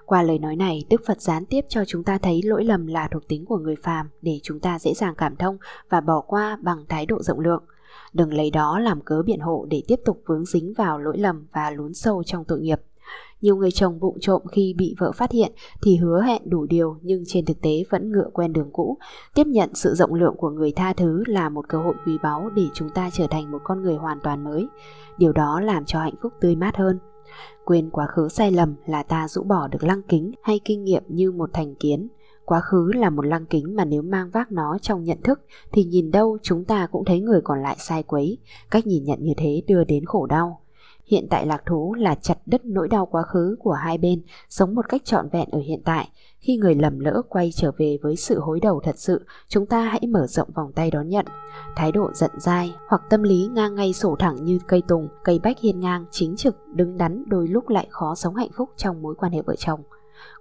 [0.05, 3.07] Qua lời nói này, Đức Phật gián tiếp cho chúng ta thấy lỗi lầm là
[3.11, 5.57] thuộc tính của người phàm để chúng ta dễ dàng cảm thông
[5.89, 7.63] và bỏ qua bằng thái độ rộng lượng.
[8.13, 11.47] Đừng lấy đó làm cớ biện hộ để tiếp tục vướng dính vào lỗi lầm
[11.53, 12.81] và lún sâu trong tội nghiệp.
[13.41, 15.51] Nhiều người chồng bụng trộm khi bị vợ phát hiện
[15.81, 18.97] thì hứa hẹn đủ điều, nhưng trên thực tế vẫn ngựa quen đường cũ.
[19.35, 22.49] Tiếp nhận sự rộng lượng của người tha thứ là một cơ hội quý báu
[22.55, 24.67] để chúng ta trở thành một con người hoàn toàn mới.
[25.17, 26.99] Điều đó làm cho hạnh phúc tươi mát hơn.
[27.65, 31.03] Quên quá khứ sai lầm là ta rũ bỏ được lăng kính hay kinh nghiệm
[31.07, 32.07] như một thành kiến.
[32.45, 35.39] Quá khứ là một lăng kính mà nếu mang vác nó trong nhận thức
[35.71, 38.37] thì nhìn đâu chúng ta cũng thấy người còn lại sai quấy.
[38.71, 40.61] Cách nhìn nhận như thế đưa đến khổ đau.
[41.05, 44.75] Hiện tại lạc thú là chặt đứt nỗi đau quá khứ của hai bên, sống
[44.75, 46.09] một cách trọn vẹn ở hiện tại.
[46.39, 49.83] Khi người lầm lỡ quay trở về với sự hối đầu thật sự, chúng ta
[49.83, 51.25] hãy mở rộng vòng tay đón nhận.
[51.75, 55.39] Thái độ giận dai hoặc tâm lý ngang ngay sổ thẳng như cây tùng, cây
[55.43, 59.01] bách hiên ngang, chính trực, đứng đắn đôi lúc lại khó sống hạnh phúc trong
[59.01, 59.79] mối quan hệ vợ chồng.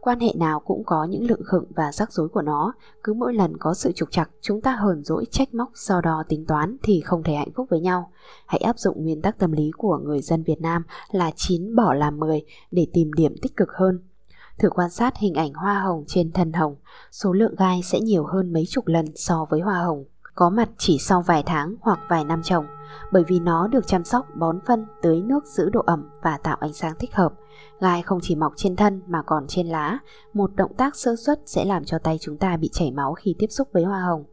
[0.01, 2.73] Quan hệ nào cũng có những lượng khựng và rắc rối của nó,
[3.05, 6.23] cứ mỗi lần có sự trục trặc, chúng ta hờn dỗi trách móc do đo
[6.29, 8.11] tính toán thì không thể hạnh phúc với nhau.
[8.47, 11.95] Hãy áp dụng nguyên tắc tâm lý của người dân Việt Nam là chín bỏ
[11.95, 13.99] làm 10 để tìm điểm tích cực hơn.
[14.59, 16.77] Thử quan sát hình ảnh hoa hồng trên thân hồng,
[17.11, 20.05] số lượng gai sẽ nhiều hơn mấy chục lần so với hoa hồng
[20.41, 22.67] có mặt chỉ sau vài tháng hoặc vài năm trồng,
[23.13, 26.57] bởi vì nó được chăm sóc bón phân, tưới nước giữ độ ẩm và tạo
[26.61, 27.33] ánh sáng thích hợp.
[27.81, 29.99] Gai không chỉ mọc trên thân mà còn trên lá,
[30.33, 33.35] một động tác sơ suất sẽ làm cho tay chúng ta bị chảy máu khi
[33.39, 34.25] tiếp xúc với hoa hồng.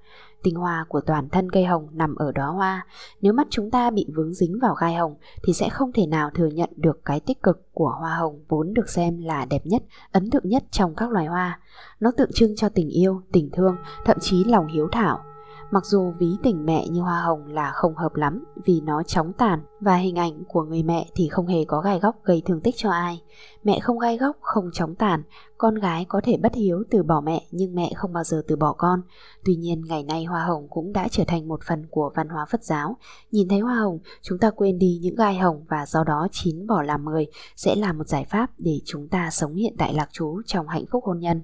[0.43, 2.85] Tinh hoa của toàn thân cây hồng nằm ở đó hoa.
[3.21, 6.29] Nếu mắt chúng ta bị vướng dính vào gai hồng thì sẽ không thể nào
[6.35, 9.83] thừa nhận được cái tích cực của hoa hồng vốn được xem là đẹp nhất,
[10.11, 11.59] ấn tượng nhất trong các loài hoa.
[11.99, 15.26] Nó tượng trưng cho tình yêu, tình thương, thậm chí lòng hiếu thảo.
[15.71, 19.33] Mặc dù ví tình mẹ như hoa hồng là không hợp lắm vì nó chóng
[19.33, 22.61] tàn và hình ảnh của người mẹ thì không hề có gai góc gây thương
[22.61, 23.21] tích cho ai.
[23.63, 25.23] Mẹ không gai góc, không chóng tàn,
[25.57, 28.55] con gái có thể bất hiếu từ bỏ mẹ nhưng mẹ không bao giờ từ
[28.55, 29.01] bỏ con.
[29.45, 32.45] Tuy nhiên ngày nay hoa hồng cũng đã trở thành một phần của văn hóa
[32.45, 32.97] Phật giáo.
[33.31, 36.67] Nhìn thấy hoa hồng, chúng ta quên đi những gai hồng và do đó chín
[36.67, 40.09] bỏ làm mười sẽ là một giải pháp để chúng ta sống hiện tại lạc
[40.11, 41.41] trú trong hạnh phúc hôn nhân.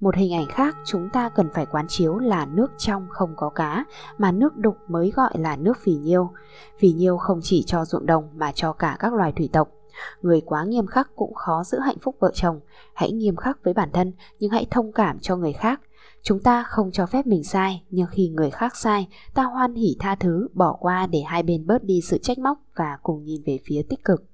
[0.00, 3.48] Một hình ảnh khác chúng ta cần phải quán chiếu là nước trong không có
[3.48, 3.84] cá,
[4.18, 6.30] mà nước đục mới gọi là nước phì nhiêu.
[6.78, 9.68] Phì nhiêu không chỉ cho ruộng đồng mà cho cả các loài thủy tộc.
[10.22, 12.60] Người quá nghiêm khắc cũng khó giữ hạnh phúc vợ chồng.
[12.94, 15.80] Hãy nghiêm khắc với bản thân nhưng hãy thông cảm cho người khác.
[16.22, 19.96] Chúng ta không cho phép mình sai, nhưng khi người khác sai, ta hoan hỉ
[19.98, 23.42] tha thứ, bỏ qua để hai bên bớt đi sự trách móc và cùng nhìn
[23.46, 24.24] về phía tích cực.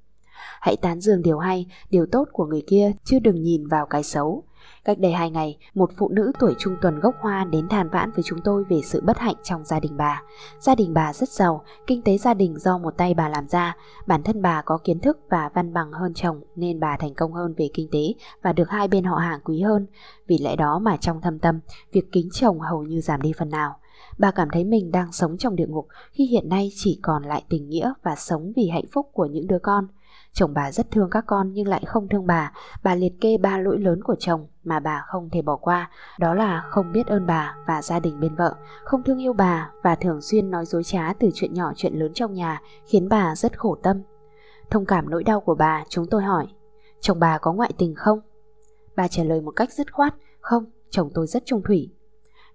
[0.60, 4.02] Hãy tán dương điều hay, điều tốt của người kia, chứ đừng nhìn vào cái
[4.02, 4.44] xấu.
[4.84, 8.10] Cách đây hai ngày, một phụ nữ tuổi trung tuần gốc hoa đến than vãn
[8.12, 10.22] với chúng tôi về sự bất hạnh trong gia đình bà.
[10.58, 13.76] Gia đình bà rất giàu, kinh tế gia đình do một tay bà làm ra.
[14.06, 17.32] Bản thân bà có kiến thức và văn bằng hơn chồng nên bà thành công
[17.32, 19.86] hơn về kinh tế và được hai bên họ hàng quý hơn.
[20.26, 21.60] Vì lẽ đó mà trong thâm tâm,
[21.92, 23.78] việc kính chồng hầu như giảm đi phần nào.
[24.18, 27.44] Bà cảm thấy mình đang sống trong địa ngục khi hiện nay chỉ còn lại
[27.48, 29.86] tình nghĩa và sống vì hạnh phúc của những đứa con.
[30.32, 32.52] Chồng bà rất thương các con nhưng lại không thương bà.
[32.82, 35.90] Bà liệt kê ba lỗi lớn của chồng mà bà không thể bỏ qua.
[36.18, 38.54] Đó là không biết ơn bà và gia đình bên vợ,
[38.84, 42.12] không thương yêu bà và thường xuyên nói dối trá từ chuyện nhỏ chuyện lớn
[42.14, 44.02] trong nhà khiến bà rất khổ tâm.
[44.70, 46.46] Thông cảm nỗi đau của bà, chúng tôi hỏi,
[47.00, 48.20] chồng bà có ngoại tình không?
[48.96, 51.90] Bà trả lời một cách dứt khoát, không, chồng tôi rất trung thủy.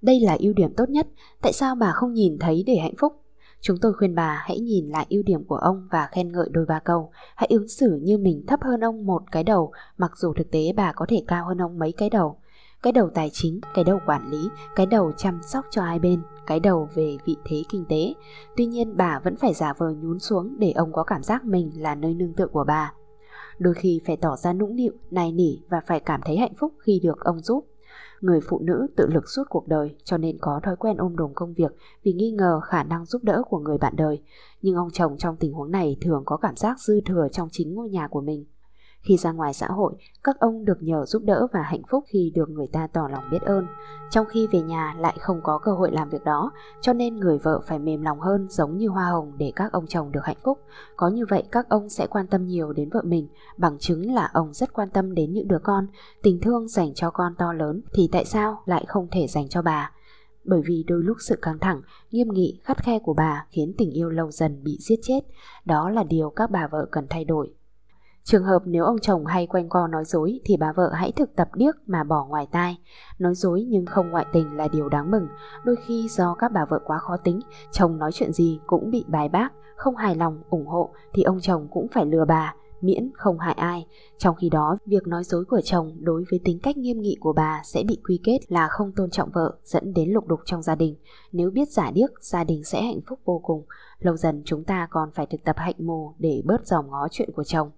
[0.01, 1.07] Đây là ưu điểm tốt nhất,
[1.41, 3.13] tại sao bà không nhìn thấy để hạnh phúc?
[3.62, 6.66] Chúng tôi khuyên bà hãy nhìn lại ưu điểm của ông và khen ngợi đôi
[6.66, 7.12] ba câu.
[7.36, 10.74] Hãy ứng xử như mình thấp hơn ông một cái đầu, mặc dù thực tế
[10.76, 12.38] bà có thể cao hơn ông mấy cái đầu.
[12.84, 16.22] Cái đầu tài chính, cái đầu quản lý, cái đầu chăm sóc cho hai bên,
[16.47, 18.14] cái đầu về vị thế kinh tế.
[18.58, 21.72] Tuy nhiên bà vẫn phải giả vờ nhún xuống để ông có cảm giác mình
[21.76, 22.93] là nơi nương tựa của bà.
[23.60, 26.74] Đôi khi phải tỏ ra nũng nịu, nài nỉ và phải cảm thấy hạnh phúc
[26.80, 27.66] khi được ông giúp.
[28.22, 31.34] Người phụ nữ tự lực suốt cuộc đời, cho nên có thói quen ôm đồm
[31.34, 34.22] công việc vì nghi ngờ khả năng giúp đỡ của người bạn đời.
[34.61, 37.74] Nhưng ông chồng trong tình huống này thường có cảm giác dư thừa trong chính
[37.74, 38.45] ngôi nhà của mình.
[39.02, 39.93] Khi ra ngoài xã hội,
[40.24, 43.24] các ông được nhờ giúp đỡ và hạnh phúc khi được người ta tỏ lòng
[43.32, 43.68] biết ơn.
[44.10, 47.38] Trong khi về nhà lại không có cơ hội làm việc đó, cho nên người
[47.38, 50.38] vợ phải mềm lòng hơn giống như hoa hồng để các ông chồng được hạnh
[50.43, 50.60] phúc.
[50.95, 53.28] Có như vậy các ông sẽ quan tâm nhiều đến vợ mình,
[53.58, 55.88] bằng chứng là ông rất quan tâm đến những đứa con.
[56.24, 59.62] Tình thương dành cho con to lớn thì tại sao lại không thể dành cho
[59.62, 59.91] bà?
[60.48, 61.82] bởi vì đôi lúc sự căng thẳng,
[62.12, 65.20] nghiêm nghị, khắt khe của bà khiến tình yêu lâu dần bị giết chết.
[65.66, 67.54] Đó là điều các bà vợ cần thay đổi.
[68.30, 71.36] Trường hợp nếu ông chồng hay quanh co nói dối thì bà vợ hãy thực
[71.36, 72.78] tập điếc mà bỏ ngoài tai.
[73.19, 75.28] Nói dối nhưng không ngoại tình là điều đáng mừng.
[75.63, 77.39] Đôi khi do các bà vợ quá khó tính,
[77.71, 81.39] chồng nói chuyện gì cũng bị bài bác, không hài lòng, ủng hộ thì ông
[81.41, 83.88] chồng cũng phải lừa bà, miễn không hại ai.
[84.17, 87.34] Trong khi đó, việc nói dối của chồng đối với tính cách nghiêm nghị của
[87.34, 90.61] bà sẽ bị quy kết là không tôn trọng vợ, dẫn đến lục đục trong
[90.61, 90.95] gia đình.
[91.32, 93.65] Nếu biết giả điếc, gia đình sẽ hạnh phúc vô cùng.
[93.99, 97.30] Lâu dần chúng ta còn phải thực tập hạnh mù để bớt dòm ngó chuyện
[97.36, 97.71] của chồng.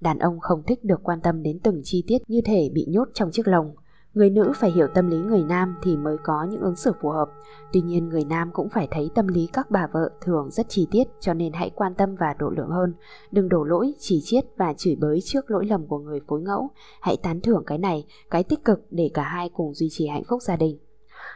[0.00, 3.08] Đàn ông không thích được quan tâm đến từng chi tiết như thể bị nhốt
[3.14, 3.74] trong chiếc lồng.
[4.14, 7.08] Người nữ phải hiểu tâm lý người nam thì mới có những ứng xử phù
[7.08, 7.28] hợp.
[7.72, 10.86] Tuy nhiên người nam cũng phải thấy tâm lý các bà vợ thường rất chi
[10.90, 12.94] tiết cho nên hãy quan tâm và độ lượng hơn.
[13.30, 16.68] Đừng đổ lỗi, chỉ chiết và chửi bới trước lỗi lầm của người phối ngẫu.
[17.00, 20.24] Hãy tán thưởng cái này, cái tích cực để cả hai cùng duy trì hạnh
[20.28, 20.78] phúc gia đình.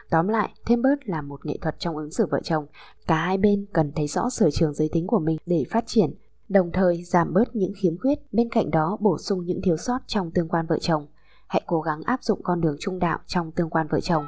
[0.09, 2.65] Tóm lại, thêm bớt là một nghệ thuật trong ứng xử vợ chồng.
[3.07, 6.13] Cả hai bên cần thấy rõ sở trường giới tính của mình để phát triển
[6.51, 9.99] đồng thời giảm bớt những khiếm khuyết, bên cạnh đó bổ sung những thiếu sót
[10.07, 11.07] trong tương quan vợ chồng.
[11.47, 14.25] Hãy cố gắng áp dụng con đường trung đạo trong tương quan vợ chồng.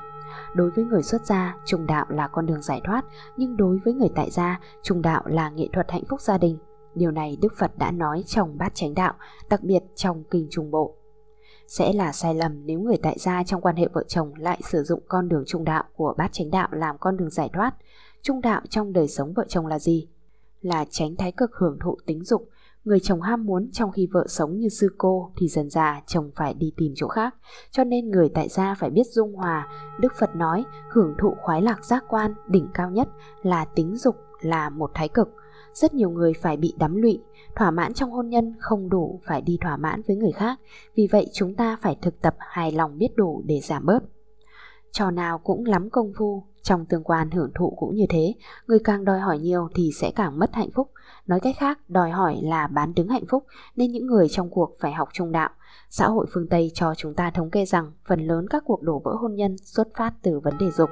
[0.56, 3.06] Đối với người xuất gia, trung đạo là con đường giải thoát,
[3.38, 6.58] nhưng đối với người tại gia, trung đạo là nghệ thuật hạnh phúc gia đình.
[6.96, 9.14] Điều này Đức Phật đã nói trong bát chánh đạo,
[9.50, 10.96] đặc biệt trong kinh trung bộ.
[11.68, 14.84] Sẽ là sai lầm nếu người tại gia trong quan hệ vợ chồng lại sử
[14.84, 17.76] dụng con đường trung đạo của bát chánh đạo làm con đường giải thoát.
[18.22, 20.08] Trung đạo trong đời sống vợ chồng là gì?
[20.64, 22.50] Là tránh thái cực hưởng thụ tính dục.
[22.84, 26.32] Người chồng ham muốn trong khi vợ sống như sư cô thì dần già chồng
[26.36, 27.36] phải đi tìm chỗ khác.
[27.72, 29.68] Cho nên người tại gia phải biết dung hòa.
[30.00, 33.08] Đức Phật nói hưởng thụ khoái lạc giác quan đỉnh cao nhất
[33.44, 35.30] là tính dục là một thái cực.
[35.74, 37.20] Rất nhiều người phải bị đắm lụy,
[37.56, 40.60] thỏa mãn trong hôn nhân không đủ phải đi thỏa mãn với người khác.
[40.96, 44.00] Vì vậy chúng ta phải thực tập hài lòng biết đủ để giảm bớt.
[44.92, 48.34] Trò nào cũng lắm công phu, trong tương quan hưởng thụ cũng như thế,
[48.68, 50.92] người càng đòi hỏi nhiều thì sẽ càng mất hạnh phúc.
[51.28, 53.46] Nói cách khác, đòi hỏi là bán đứng hạnh phúc,
[53.76, 55.50] nên những người trong cuộc phải học trung đạo.
[55.90, 59.02] Xã hội phương Tây cho chúng ta thống kê rằng phần lớn các cuộc đổ
[59.06, 60.90] vỡ hôn nhân xuất phát từ vấn đề dục,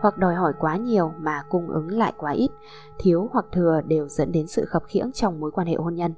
[0.00, 2.50] hoặc đòi hỏi quá nhiều mà cung ứng lại quá ít,
[2.98, 6.14] thiếu hoặc thừa đều dẫn đến sự khập khiễng trong mối quan hệ hôn nhân.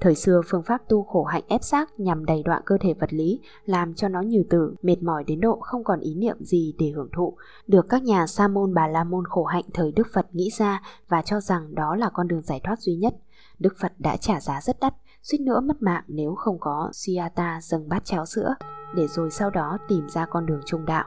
[0.00, 3.12] Thời xưa phương pháp tu khổ hạnh ép xác nhằm đầy đoạn cơ thể vật
[3.12, 6.74] lý, làm cho nó nhừ tử, mệt mỏi đến độ không còn ý niệm gì
[6.78, 10.06] để hưởng thụ, được các nhà sa môn bà la môn khổ hạnh thời Đức
[10.14, 13.14] Phật nghĩ ra và cho rằng đó là con đường giải thoát duy nhất.
[13.58, 17.60] Đức Phật đã trả giá rất đắt, suýt nữa mất mạng nếu không có Suyata
[17.62, 18.54] dâng bát cháo sữa,
[18.96, 21.04] để rồi sau đó tìm ra con đường trung đạo.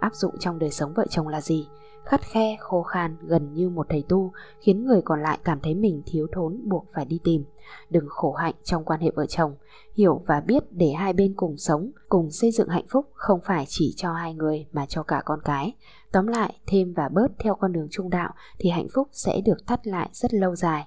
[0.00, 1.68] Áp dụng trong đời sống vợ chồng là gì?
[2.04, 5.74] Khắt khe, khô khan gần như một thầy tu, khiến người còn lại cảm thấy
[5.74, 7.44] mình thiếu thốn buộc phải đi tìm.
[7.90, 9.54] Đừng khổ hạnh trong quan hệ vợ chồng,
[9.94, 13.64] hiểu và biết để hai bên cùng sống, cùng xây dựng hạnh phúc không phải
[13.68, 15.72] chỉ cho hai người mà cho cả con cái.
[16.12, 19.66] Tóm lại, thêm và bớt theo con đường trung đạo thì hạnh phúc sẽ được
[19.66, 20.86] thắt lại rất lâu dài.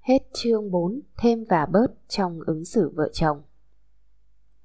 [0.00, 3.42] Hết chương 4, thêm và bớt trong ứng xử vợ chồng.